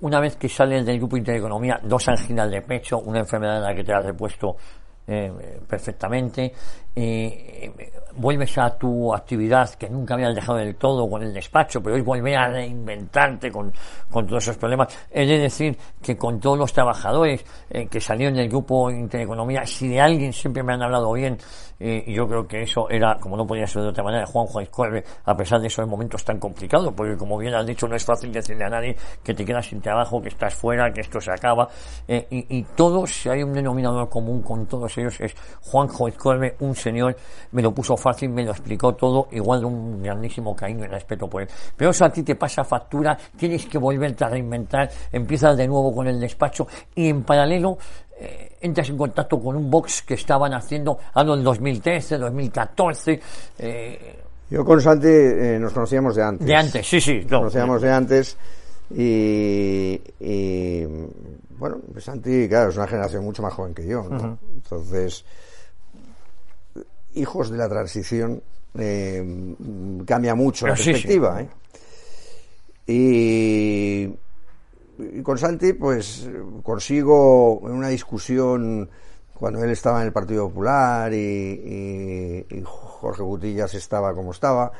[0.00, 3.74] una vez que sales del grupo Intereconomía, dos anginas de pecho, una enfermedad en la
[3.74, 4.56] que te has repuesto
[5.06, 6.52] eh, perfectamente,
[6.96, 7.72] eh,
[8.16, 12.02] vuelves a tu actividad que nunca habías dejado del todo con el despacho, pero hoy
[12.02, 13.72] volver a reinventarte con,
[14.10, 14.88] con todos esos problemas.
[15.10, 20.00] Es decir, que con todos los trabajadores eh, que salieron del grupo Intereconomía, si de
[20.00, 21.38] alguien siempre me han hablado bien,
[21.78, 24.66] eh, yo creo que eso era, como no podía ser de otra manera, Juan Juan
[24.66, 28.04] Corre, a pesar de esos momentos tan complicados, porque como bien has dicho, no es
[28.04, 31.32] fácil decirle a nadie que te quedas sin trabajo, que estás fuera, que esto se
[31.32, 31.68] acaba,
[32.06, 35.88] eh, y, y, todos, si hay un denominador común con todos ellos, es Juan
[36.58, 37.16] un señor,
[37.52, 41.42] me lo puso fácil, me lo explicó todo, igual un grandísimo cariño y respeto por
[41.42, 41.48] él.
[41.76, 45.94] Pero eso a ti te pasa factura, tienes que volverte a reinventar, empiezas de nuevo
[45.94, 47.78] con el despacho y en paralelo
[48.18, 53.20] eh, entras en contacto con un box que estaban haciendo, año en 2013, 2014.
[53.58, 54.18] Eh,
[54.50, 56.46] Yo con Santi eh, nos conocíamos de antes.
[56.46, 57.20] De antes, sí, sí.
[57.20, 58.36] Nos conocíamos de antes
[58.90, 60.84] y, y,
[61.56, 64.04] bueno, Santi, claro, es una generación mucho más joven que yo,
[64.54, 65.24] Entonces,
[67.14, 68.42] hijos de la transición,
[68.78, 69.54] eh,
[70.06, 71.44] cambia mucho la perspectiva.
[72.86, 74.08] Y
[75.00, 76.28] y con Santi, pues
[76.62, 78.88] consigo en una discusión
[79.34, 84.72] cuando él estaba en el Partido Popular y, Jorge Gutillas estaba como estaba,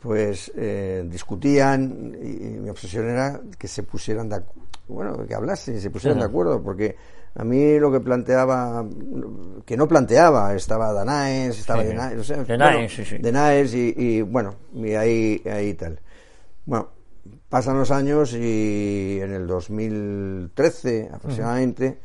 [0.00, 4.42] pues eh, discutían y, mi obsesión era que se pusieran de
[4.88, 6.94] bueno, que hablasen y se pusieran de acuerdo, porque
[7.34, 8.86] a mí lo que planteaba,
[9.64, 11.88] que no planteaba, estaba Danaes, estaba sí,
[13.18, 16.00] Denaes, y, y, bueno, y ahí, ahí tal.
[16.64, 16.90] Bueno,
[17.48, 22.00] Pasan los años y en el 2013 aproximadamente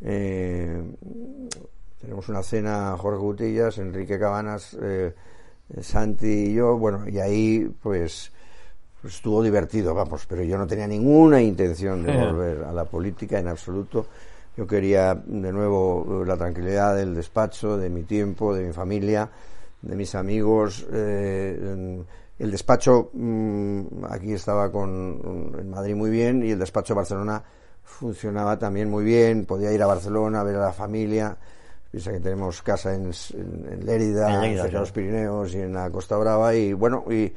[0.00, 0.82] eh,
[2.00, 5.12] tenemos una cena Jorge Gutillas, Enrique Cabanas, eh,
[5.80, 8.30] Santi y yo, bueno, y ahí pues,
[9.00, 13.38] pues, estuvo divertido, vamos, pero yo no tenía ninguna intención de volver a la política
[13.38, 14.06] en absoluto.
[14.56, 19.28] Yo quería de nuevo la tranquilidad del despacho, de mi tiempo, de mi familia,
[19.82, 20.86] de mis amigos.
[20.92, 22.04] Eh,
[22.38, 27.42] el despacho mm, aquí estaba con en Madrid muy bien y el despacho de Barcelona
[27.82, 29.44] funcionaba también muy bien.
[29.44, 31.36] Podía ir a Barcelona a ver a la familia.
[31.94, 36.52] Piensa que tenemos casa en, en, Lérida, en, los Pirineos y en la Costa Brava
[36.52, 37.32] y bueno y,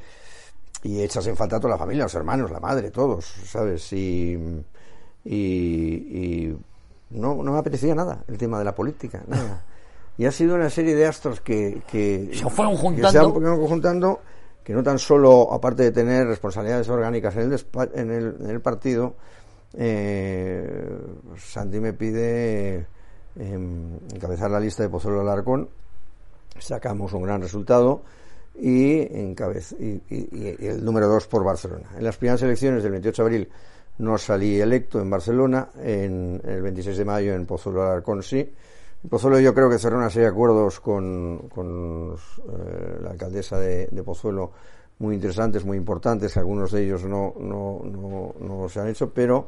[0.82, 3.92] y echas en falta a toda la familia, los hermanos, la madre, todos, ¿sabes?
[3.92, 4.36] Y,
[5.24, 6.52] y
[7.10, 9.64] no, no me apetecía nada el tema de la política, nada.
[10.18, 13.06] Y ha sido una serie de astros que, que se fueron juntando.
[13.06, 14.20] Que se han juntando,
[14.64, 18.60] que no tan solo, aparte de tener responsabilidades orgánicas en el, en el, en el
[18.60, 19.14] partido,
[19.74, 20.98] eh,
[21.36, 22.88] Santi me pide
[23.38, 25.68] encabezar la lista de Pozuelo Alarcón,
[26.58, 28.02] sacamos un gran resultado
[28.54, 31.88] y, encabez, y, y, el número dos por Barcelona.
[31.96, 33.48] En las primeras elecciones del 28 de abril
[33.98, 38.52] no salí electo en Barcelona, en, el 26 de mayo en Pozuelo Alarcón sí.
[39.08, 43.86] Pozuelo yo creo que cerré una serie de acuerdos con, con eh, la alcaldesa de,
[43.86, 44.50] de, Pozuelo
[44.98, 49.46] muy interesantes, muy importantes, algunos de ellos no, no, no, no se han hecho, pero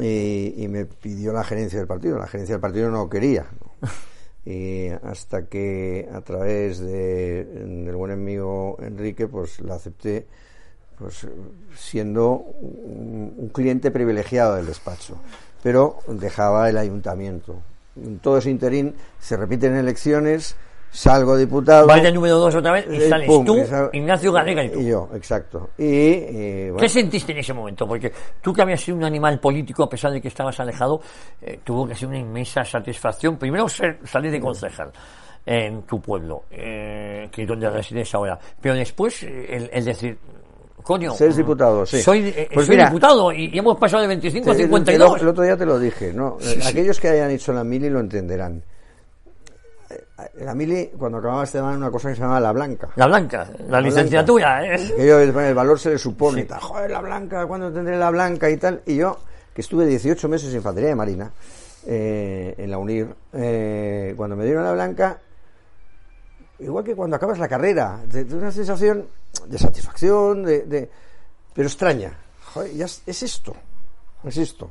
[0.00, 2.18] y, y, me pidió la gerencia del partido.
[2.18, 3.46] La gerencia del partido no quería.
[4.44, 10.26] Y hasta que a través de, del buen amigo Enrique, pues la acepté
[10.98, 11.26] pues
[11.76, 15.16] siendo un, cliente privilegiado del despacho,
[15.62, 17.60] pero dejaba el ayuntamiento.
[17.96, 20.56] En todo ese interín se repiten elecciones,
[20.92, 21.86] salgo diputado.
[21.86, 23.56] Vaya número dos otra vez y eh, sales tú,
[23.92, 24.80] Ignacio Garriga y tú.
[24.80, 25.70] Y yo, exacto.
[25.78, 27.86] Y, eh, ¿Qué sentiste en ese momento?
[27.86, 31.00] Porque tú que habías sido un animal político, a pesar de que estabas alejado,
[31.40, 33.36] eh, tuvo que ser una inmensa satisfacción.
[33.36, 34.92] Primero ser, salir de concejal
[35.44, 38.38] en tu pueblo, que es donde resides ahora.
[38.60, 40.16] Pero después el decir,
[40.82, 41.12] Coño.
[41.12, 42.02] Ser diputado, sí.
[42.02, 45.22] Soy, eh, pues diputado y, hemos pasado de 25 a 52.
[45.22, 46.38] El, otro día te lo dije, ¿no?
[46.66, 48.62] Aquellos que hayan hecho la mili lo entenderán.
[50.18, 52.90] Eh, la mili, cuando acababa este una cosa que se llamaba la blanca.
[52.96, 54.92] La blanca, la, licenciatura, ¿eh?
[54.98, 56.46] el valor se le supone.
[56.60, 58.82] Joder, la blanca, ¿cuándo tendré la blanca y tal?
[58.86, 59.18] Y yo,
[59.54, 61.30] que estuve 18 meses en infantería de marina,
[61.86, 63.14] eh, en la UNIR,
[64.16, 65.18] cuando me dieron la blanca,
[66.58, 69.06] igual que cuando acabas la carrera, de, una sensación
[69.46, 70.90] de satisfacción, de,
[71.54, 72.12] pero extraña.
[72.52, 73.54] Joder, ya es, esto,
[74.24, 74.70] es esto.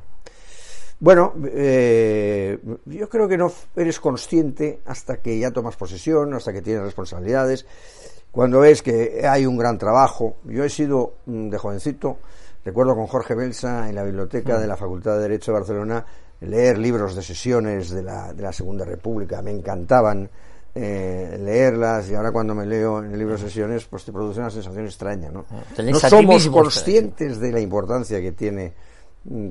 [1.01, 6.61] Bueno, eh, yo creo que no eres consciente hasta que ya tomas posesión, hasta que
[6.61, 7.65] tienes responsabilidades,
[8.29, 10.35] cuando ves que hay un gran trabajo.
[10.45, 12.19] Yo he sido mm, de jovencito,
[12.63, 16.05] recuerdo con Jorge Belsa en la biblioteca de la Facultad de Derecho de Barcelona
[16.41, 20.29] leer libros de sesiones de la, de la Segunda República, me encantaban
[20.75, 24.39] eh, leerlas y ahora cuando me leo en el libro de sesiones pues te produce
[24.39, 28.71] una sensación extraña no, ah, no somos conscientes de la importancia que tiene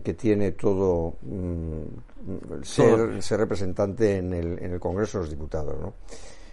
[0.02, 5.80] que tiene todo, mm, ser, ser, representante en el, en el Congreso de los Diputados
[5.80, 5.94] ¿no?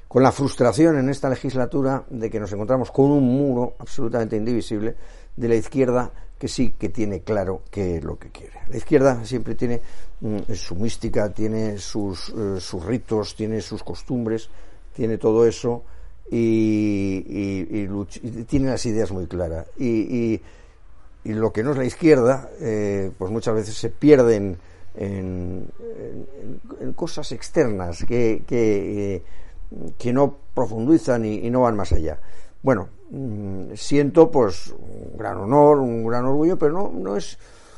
[0.07, 4.95] con la frustración en esta legislatura de que nos encontramos con un muro absolutamente indivisible
[5.36, 8.59] de la izquierda que sí que tiene claro qué es lo que quiere.
[8.70, 9.82] La izquierda siempre tiene
[10.22, 14.49] mm, su mística, tiene sus, eh, sus ritos, tiene sus costumbres,
[14.93, 15.84] tiene todo eso
[16.30, 17.22] y,
[18.47, 19.68] tiene las ideas muy claras.
[19.78, 20.39] Y,
[21.34, 24.57] lo que no es la izquierda, eh, pues muchas veces se pierden
[24.95, 25.67] en,
[26.95, 32.19] cosas externas que, que, eh, no profundizan y no van más allá.
[32.63, 37.38] Bueno, mm, siento pues un gran honor, un gran orgullo, pero no, no es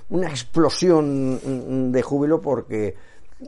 [0.09, 2.95] una explosión mm, de júbilo porque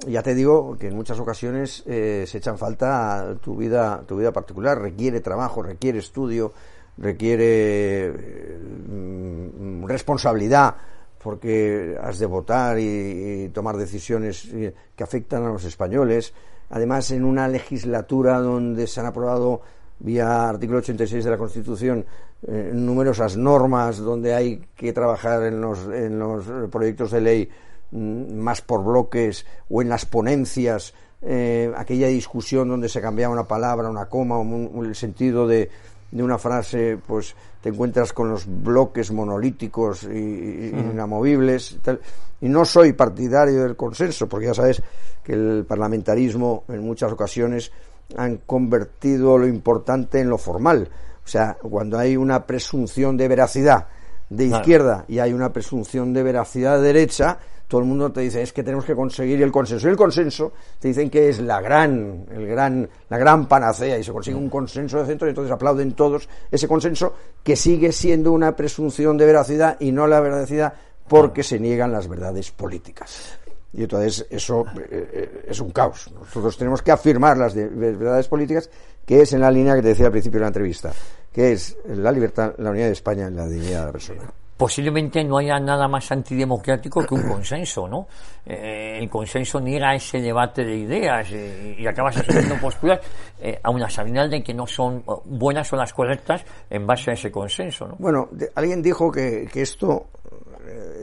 [0.08, 4.32] ya te digo que en muchas ocasiones eh, se echan falta tu vida, tu vida
[4.32, 6.54] particular, requiere trabajo, requiere estudio,
[7.02, 10.76] requiere mm, responsabilidad
[11.22, 16.34] porque has de votar y, tomar decisiones eh, que afectan a los españoles.
[16.70, 19.62] Además, en una legislatura donde se han aprobado
[20.00, 22.06] vía artículo 86 de la Constitución,
[22.48, 27.50] eh, numerosas normas donde hay que trabajar en los, en los proyectos de ley
[27.92, 33.48] mm, más por bloques o en las ponencias, eh, aquella discusión donde se cambiaba una
[33.48, 35.70] palabra, una coma o el sentido de,
[36.12, 42.00] de, una frase, pues te encuentras con los bloques monolíticos y, inamovibles y tal.
[42.42, 44.82] Y no soy partidario del consenso, porque ya sabes
[45.24, 47.72] que el parlamentarismo en muchas ocasiones
[48.18, 50.90] han convertido lo importante en lo formal.
[51.24, 53.88] O sea, cuando hay una presunción de veracidad
[54.30, 57.38] de izquierda y hay una presunción de veracidad de derecha,
[57.72, 59.88] todo el mundo te dice es que tenemos que conseguir el consenso.
[59.88, 64.04] Y el consenso te dicen que es la gran, el gran, la gran panacea y
[64.04, 68.34] se consigue un consenso de centro y entonces aplauden todos ese consenso que sigue siendo
[68.34, 70.74] una presunción de veracidad y no la veracidad
[71.08, 73.40] porque se niegan las verdades políticas.
[73.72, 76.12] Y entonces eso eh, es un caos.
[76.14, 78.70] Nosotros tenemos que afirmar las verdades políticas,
[79.06, 80.92] que es en la línea que te decía al principio de la entrevista,
[81.32, 85.24] que es la libertad, la unidad de España y la dignidad de la persona posiblemente
[85.24, 88.06] no haya nada más antidemocrático que un consenso, ¿no?
[88.46, 93.00] Eh, el consenso niega ese debate de ideas eh, y acabas haciendo posturas
[93.40, 97.16] eh, a una señal de que no son buenas o las correctas en base a
[97.16, 97.96] ese consenso, ¿no?
[97.98, 100.06] Bueno, alguien dijo que, que esto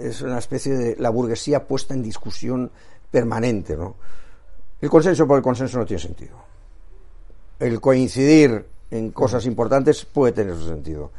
[0.04, 2.70] es una especie de la burguesía puesta en discusión
[3.10, 3.96] permanente, ¿no?
[4.80, 6.36] El consenso por el consenso no tiene sentido.
[7.58, 11.10] El coincidir en cosas importantes puede tener su sentido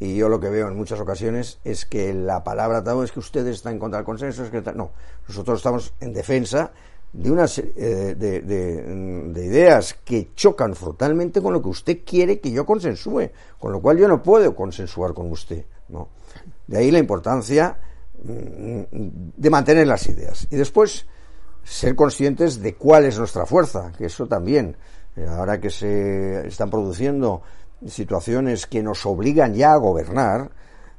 [0.00, 3.18] y yo lo que veo en muchas ocasiones es que la palabra tabú es que
[3.18, 4.42] ustedes están en contra del consenso.
[4.42, 4.92] Es que no,
[5.28, 6.72] nosotros estamos en defensa
[7.12, 12.50] de una eh, de, de, ideas que chocan frontalmente con lo que usted quiere que
[12.50, 15.66] yo consensúe, con lo cual yo no puedo consensuar con usted.
[15.90, 16.08] ¿no?
[16.66, 17.76] De ahí la importancia
[18.22, 18.80] mm,
[19.36, 20.46] de mantener las ideas.
[20.50, 21.04] Y después,
[21.62, 24.76] ser conscientes de cuál es nuestra fuerza, que eso también,
[25.14, 27.42] eh, ahora que se están produciendo
[27.86, 30.50] situaciones que nos obligan ya a gobernar,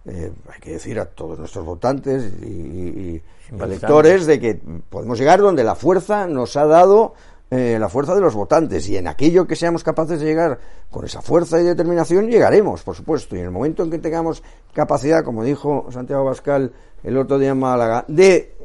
[0.05, 3.21] eh, hay que decir a todos nuestros votantes y,
[3.51, 4.55] electores de que
[4.89, 7.13] podemos llegar donde la fuerza nos ha dado
[7.51, 8.87] eh, la fuerza de los votantes.
[8.87, 10.57] Y en aquello que seamos capaces de llegar
[10.89, 14.41] con esa fuerza y determinación llegaremos, por supuesto, y en el momento en que tengamos
[14.73, 16.71] capacidad, como dijo Santiago Pascal
[17.03, 18.55] el otro día en Málaga, de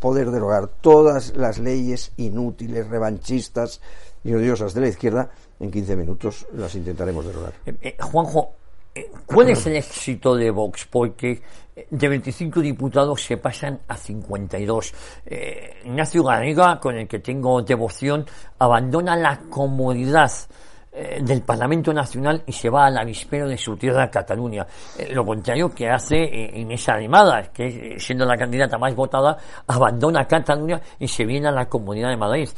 [0.00, 3.80] poder derogar todas las leyes inútiles, revanchistas
[4.24, 5.30] y odiosas de la izquierda,
[5.62, 7.52] en 15 minutos las intentaremos derogar.
[7.64, 8.54] Eh, eh, Juanjo,
[8.94, 10.86] eh, ¿cuál es el éxito de Vox?
[10.90, 11.40] Porque
[11.88, 14.92] de 25 diputados se pasan a 52.
[15.84, 18.26] Ignacio Garriga, con el que tengo devoción,
[18.58, 20.30] abandona la comodidad
[20.94, 24.66] eh, del Parlamento Nacional y se va al avispero de su tierra, Cataluña.
[24.98, 30.26] Eh, lo contrario que hace eh, Inés Arrimadas, que siendo la candidata más votada, abandona
[30.26, 32.50] Cataluña y se viene a la Comunidad de Madrid.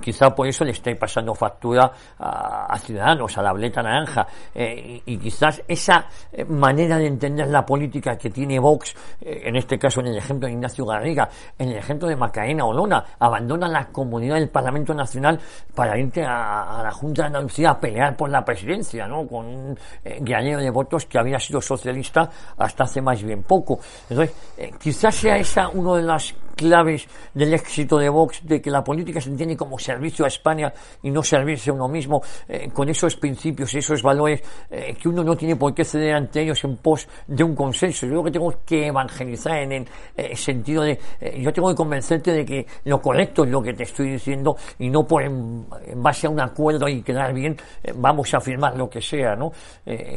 [0.00, 4.24] quizá por eso le esté pasando factura a, Ciudadanos, a la bleta naranja.
[4.54, 6.06] Y, y, quizás esa
[6.46, 10.54] manera de entender la política que tiene Vox, en este caso en el ejemplo de
[10.54, 11.28] Ignacio Garriga,
[11.58, 15.40] en el ejemplo de Macarena Olona, abandona la Comunidad del Parlamento Nacional
[15.74, 19.26] para irte a, a la Junta de Andalucía pelear por la presidencia, ¿no?
[19.26, 23.80] Con un eh, de votos que había sido socialista hasta hace más bien poco.
[24.08, 28.70] Entonces, eh, quizás sea esa una de las claves del éxito de Vox, de que
[28.70, 30.70] la política se entiende como servicio a España
[31.02, 35.08] y no servirse a uno mismo, eh, con esos principios y esos valores eh, que
[35.08, 38.04] uno no tiene por qué ceder ante ellos en pos de un consenso.
[38.04, 40.98] Yo creo que tengo que evangelizar en el eh, sentido de,
[41.38, 44.90] yo tengo que convencerte de que lo correcto es lo que te estoy diciendo y
[44.90, 45.64] no por en,
[45.96, 47.56] base a un acuerdo y quedar bien
[47.94, 49.52] vamos a afirmar lo que sea, ¿no?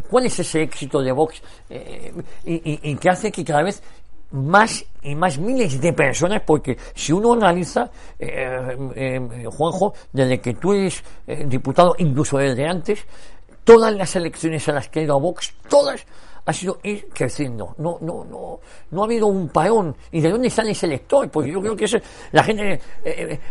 [0.09, 1.41] ¿Cuál es ese éxito de Vox
[2.45, 3.81] y, y, y que hace que cada vez
[4.33, 7.89] más y más miles de personas, porque si uno analiza,
[8.19, 13.05] eh, eh, Juanjo, desde que tú eres eh, diputado, incluso desde antes,
[13.63, 16.05] todas las elecciones a las que ha ido a Vox, todas
[16.45, 17.75] ha sido ir creciendo.
[17.77, 18.59] No, no, no,
[18.91, 19.95] no ha habido un parón.
[20.11, 21.29] ¿Y de dónde sale ese elector?
[21.29, 21.97] Porque yo creo que es
[22.31, 22.79] la gente,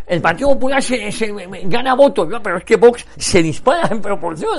[0.07, 1.11] el Partido Popular se,
[1.65, 4.59] gana votos, pero es que Vox se dispara en proporción.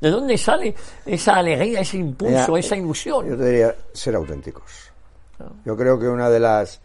[0.00, 0.74] ¿De, dónde sale
[1.06, 3.28] esa alegría, ese impulso, esa ilusión?
[3.28, 4.92] Yo te diría ser auténticos
[5.64, 6.80] yo creo que una de las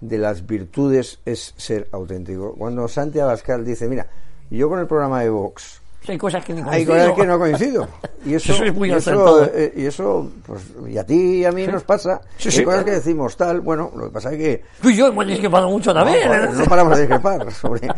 [0.00, 2.54] de las virtudes es ser auténtico.
[2.56, 4.08] Cuando Santi Abascal dice, mira,
[4.50, 7.88] yo con el programa de Vox hay cosas que, hay cosas que no coincido.
[8.24, 11.50] Y eso, es muy y, eso eh, y eso, pues, y a ti y a
[11.50, 12.20] mí nos pasa.
[12.38, 14.62] hay cosas que decimos tal, bueno, lo que pasa es que...
[14.80, 16.30] Tú y yo hemos discrepado mucho también.
[16.56, 17.50] No, paramos de discrepar.
[17.52, 17.88] Sobre,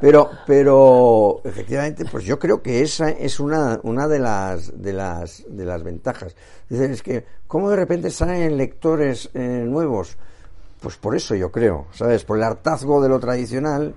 [0.00, 5.44] pero, pero, efectivamente, pues yo creo que esa es una, una de las, de las,
[5.48, 6.34] de las ventajas.
[6.70, 10.16] Es que, ¿cómo de repente salen lectores eh, nuevos?
[10.80, 12.24] Pues por eso yo creo, ¿sabes?
[12.24, 13.94] Por el hartazgo de lo tradicional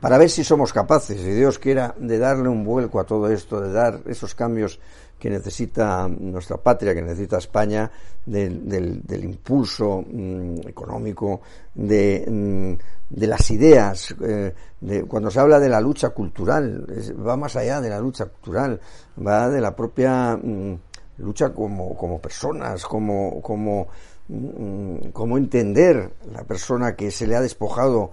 [0.00, 3.60] para ver si somos capaces, si Dios quiera, de darle un vuelco a todo esto,
[3.60, 4.80] de dar esos cambios
[5.18, 7.90] que necesita nuestra patria, que necesita España,
[8.24, 11.42] del, impulso mm, económico,
[11.74, 14.14] de, mm, de, las ideas.
[14.22, 16.86] Eh, de, cuando se habla de la lucha cultural,
[17.26, 18.80] va más allá de la lucha cultural,
[19.24, 20.78] va de la propia mm,
[21.18, 23.88] lucha como, como personas, como, como,
[25.12, 28.10] como entender la persona que se le ha despojado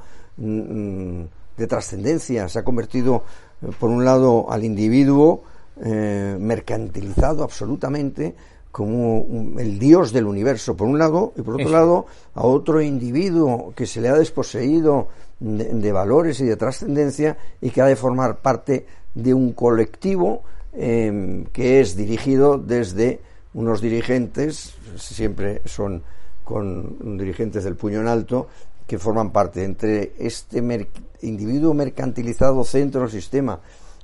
[1.58, 3.24] de trascendencia, se ha convertido,
[3.62, 5.44] eh, por un lado, al individuo
[5.84, 8.36] eh, mercantilizado absolutamente
[8.72, 9.26] como
[9.58, 12.06] el dios del universo, por un lado, y por otro lado,
[12.36, 15.08] a otro individuo que se le ha desposeído
[15.40, 18.86] de, valores y de trascendencia y que ha de formar parte
[19.16, 20.44] de un colectivo
[20.74, 23.20] em, que es dirigido desde
[23.56, 26.04] unos dirigentes, siempre son
[26.44, 28.48] con dirigentes del puño en alto,
[28.88, 30.64] que forman parte entre este
[31.22, 33.60] individuo mercantilizado centro del sistema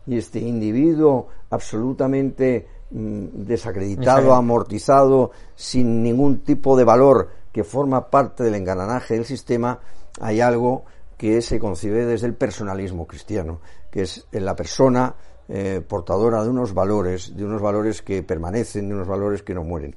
[0.06, 8.44] y este individuo absolutamente mm, desacreditado, amortizado, sin ningún tipo de valor que forma parte
[8.44, 9.80] del engananaje del sistema,
[10.20, 10.84] hay algo
[11.18, 15.16] que se concibe desde el personalismo cristiano, que es la persona
[15.48, 19.64] eh, portadora de unos valores, de unos valores que permanecen, de unos valores que no
[19.64, 19.96] mueren.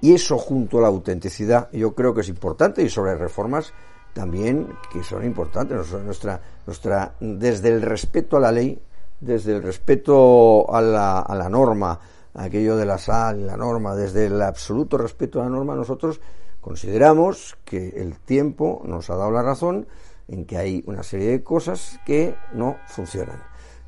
[0.00, 3.72] Y eso junto a la autenticidad yo creo que es importante y sobre reformas
[4.14, 5.92] también que son importantes.
[5.92, 8.80] Nuestra, nuestra, desde el respeto a la ley,
[9.20, 12.00] desde el respeto a la, a la norma,
[12.32, 16.20] aquello de la sal, la norma, desde el absoluto respeto a la norma, nosotros
[16.60, 19.86] consideramos que el tiempo nos ha dado la razón
[20.28, 23.42] en que hay una serie de cosas que no funcionan.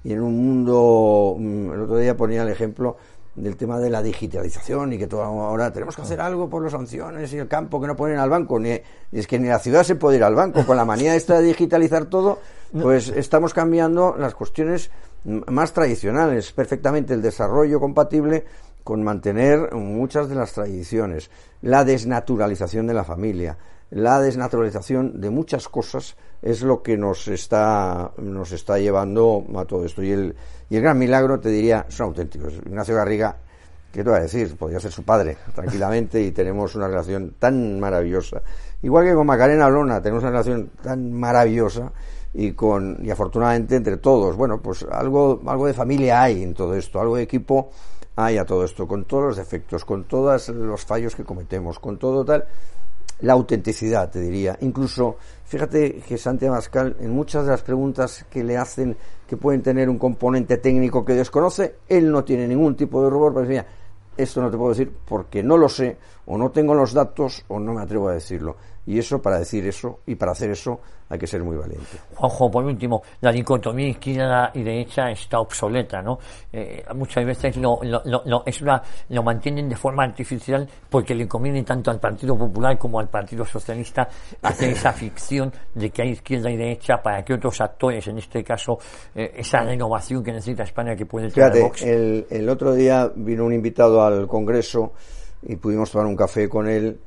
[0.05, 2.97] Y en un mundo, mm, el otro día ponía el ejemplo
[3.37, 6.73] del tema de la digitalización y que todo ahora tenemos que hacer algo por las
[6.73, 8.59] sanciones y el campo que no ponen al banco.
[8.59, 8.81] Ni,
[9.13, 10.65] es que ni la ciudad se puede ir al banco.
[10.67, 12.39] Con la manía esta de digitalizar todo,
[12.73, 14.91] pues estamos cambiando las cuestiones
[15.25, 18.45] más tradicionales, perfectamente el desarrollo compatible
[18.85, 21.31] con mantener muchas de las tradiciones,
[21.61, 23.59] la desnaturalización de la familia,
[23.91, 29.85] la desnaturalización de muchas cosas es lo que nos está, nos está llevando a todo
[29.85, 30.03] esto.
[30.03, 30.35] Y el,
[30.69, 32.55] y el gran milagro, te diría, son auténticos.
[32.67, 33.37] Ignacio Garriga,
[33.93, 34.57] ¿qué te voy a decir?
[34.57, 38.43] Podría ser su padre, tranquilamente, y tenemos una relación tan maravillosa.
[38.83, 41.93] Igual que con Macarena Lona, tenemos una relación tan maravillosa
[42.35, 46.75] y con y afortunadamente entre todos, bueno, pues algo algo de familia hay en todo
[46.75, 47.71] esto, algo de equipo
[48.15, 51.99] hay a todo esto, con todos los defectos, con todos los fallos que cometemos, con
[51.99, 52.47] todo tal,
[53.21, 54.57] la autenticidad, te diría.
[54.61, 58.97] Incluso, fíjate que Santiago Mascal, en muchas de las preguntas que le hacen
[59.27, 63.35] que pueden tener un componente técnico que desconoce, él no tiene ningún tipo de rubor,
[63.35, 63.67] pero mira,
[64.17, 65.97] esto no te puedo decir porque no lo sé,
[66.27, 68.57] o no tengo los datos, o no me atrevo a decirlo.
[68.87, 71.99] Y eso, para decir eso y para hacer eso, hay que ser muy valiente.
[72.15, 76.19] Juanjo, por último, la dicotomía izquierda y derecha está obsoleta, ¿no?
[76.53, 81.27] Eh, muchas veces lo, lo, lo, es una, lo mantienen de forma artificial porque le
[81.27, 84.09] conviene tanto al Partido Popular como al Partido Socialista
[84.43, 88.43] hacer esa ficción de que hay izquierda y derecha para que otros actores, en este
[88.43, 88.79] caso,
[89.15, 91.83] eh, esa renovación que necesita España que puede tener Vox.
[91.83, 94.93] El, el otro día vino un invitado al Congreso
[95.43, 96.99] y pudimos tomar un café con él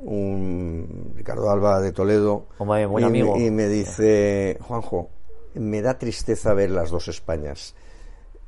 [0.00, 3.38] un Ricardo Alba de Toledo, y, amigo.
[3.38, 5.10] y me dice, Juanjo,
[5.54, 7.74] me da tristeza ver las dos Españas.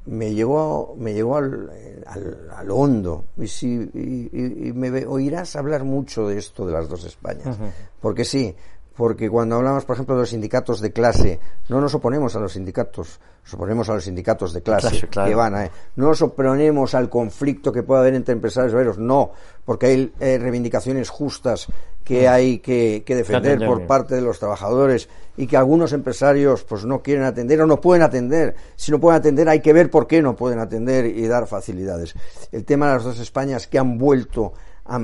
[0.06, 1.70] Me llegó, me llegó al,
[2.06, 7.58] al, hondo y, si, y, me oirás hablar mucho de esto de las dos Españas.
[8.00, 8.56] Porque sí,
[9.00, 11.40] porque cuando hablamos, por ejemplo, de los sindicatos de clase,
[11.70, 15.54] no nos oponemos a los sindicatos, nos oponemos a los sindicatos de clase, que van
[15.54, 19.32] a, no nos oponemos al conflicto que pueda haber entre empresarios y obreros, no,
[19.64, 21.66] porque hay eh, reivindicaciones justas
[22.04, 22.30] que mm.
[22.30, 27.24] hay que, defender por parte de los trabajadores y que algunos empresarios pues no quieren
[27.24, 28.54] atender o no pueden atender.
[28.76, 32.12] Si no pueden atender hay que ver por qué no pueden atender y dar facilidades.
[32.52, 34.52] El tema de las dos Españas que han vuelto
[34.84, 34.98] a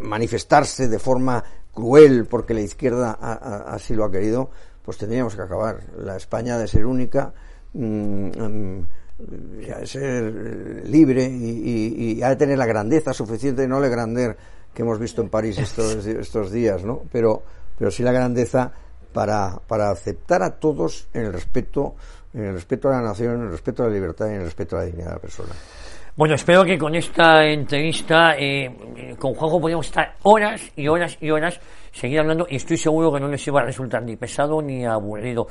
[0.00, 1.42] manifestarse de forma
[1.72, 4.50] cruel porque la izquierda así lo ha querido,
[4.84, 5.80] pues tendríamos que acabar.
[5.98, 7.32] La España de ser única,
[7.72, 8.86] mm, mm,
[9.18, 10.24] de ser
[10.86, 14.36] libre y, ha de tener la grandeza suficiente, no el grander
[14.74, 17.02] que hemos visto en París estos, estos días, ¿no?
[17.12, 17.42] Pero,
[17.78, 18.72] pero sí la grandeza
[19.12, 21.94] para, para aceptar a todos en el respeto,
[22.32, 24.44] en el respeto a la nación, en el respeto a la libertad y en el
[24.44, 25.52] respeto a la dignidad de la persona.
[26.16, 31.30] Bueno, espero que con esta entrevista eh, con Juanjo podamos estar horas y horas y
[31.30, 31.60] horas
[31.92, 35.46] seguir hablando y estoy seguro que no les iba a resultar ni pesado ni aburrido.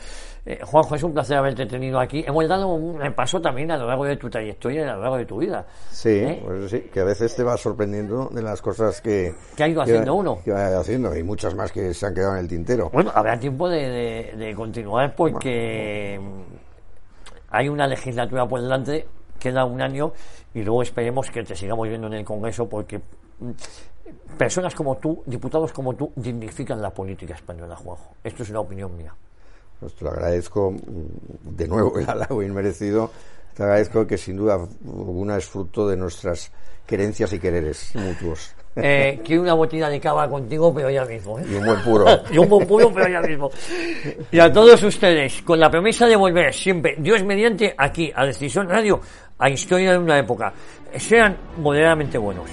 [0.45, 2.24] Eh, Juanjo, es un placer haberte tenido aquí.
[2.28, 5.18] Hemos dado un repaso también a lo largo de tu trayectoria y a lo largo
[5.18, 5.66] de tu vida.
[5.91, 6.41] Sí, ¿Eh?
[6.43, 9.34] pues sí, que a veces te va sorprendiendo de las cosas que...
[9.55, 10.39] Que ha ido haciendo uno.
[10.43, 12.89] Que va haciendo y muchas más que se han quedado en el tintero.
[12.91, 16.20] Bueno, habrá tiempo de, de continuar porque
[17.49, 19.07] hay una legislatura por delante
[19.39, 20.11] queda un año
[20.53, 23.51] y luego esperemos que te sigamos viendo en el Congreso porque mm,
[24.37, 28.15] personas como tú, diputados como tú, dignifican la política española, Juanjo.
[28.23, 29.13] Esto es una opinión mía.
[29.79, 33.09] Pues te lo agradezco mm, de nuevo el halago inmerecido.
[33.53, 36.51] Te agradezco que sin duda alguna es fruto de nuestras
[36.85, 38.55] querencias y quereres mutuos.
[38.81, 41.37] Eh, quiero una botella de cava contigo, pero ya mismo.
[41.37, 41.43] ¿eh?
[41.49, 42.05] Y un buen puro.
[42.31, 43.51] y un buen puro, pero ya mismo.
[44.31, 48.69] Y a todos ustedes, con la promesa de volver siempre, Dios mediante, aquí, a Decisión
[48.69, 49.01] Radio,
[49.39, 50.53] a Historia de una época.
[50.97, 52.49] Sean moderadamente buenos.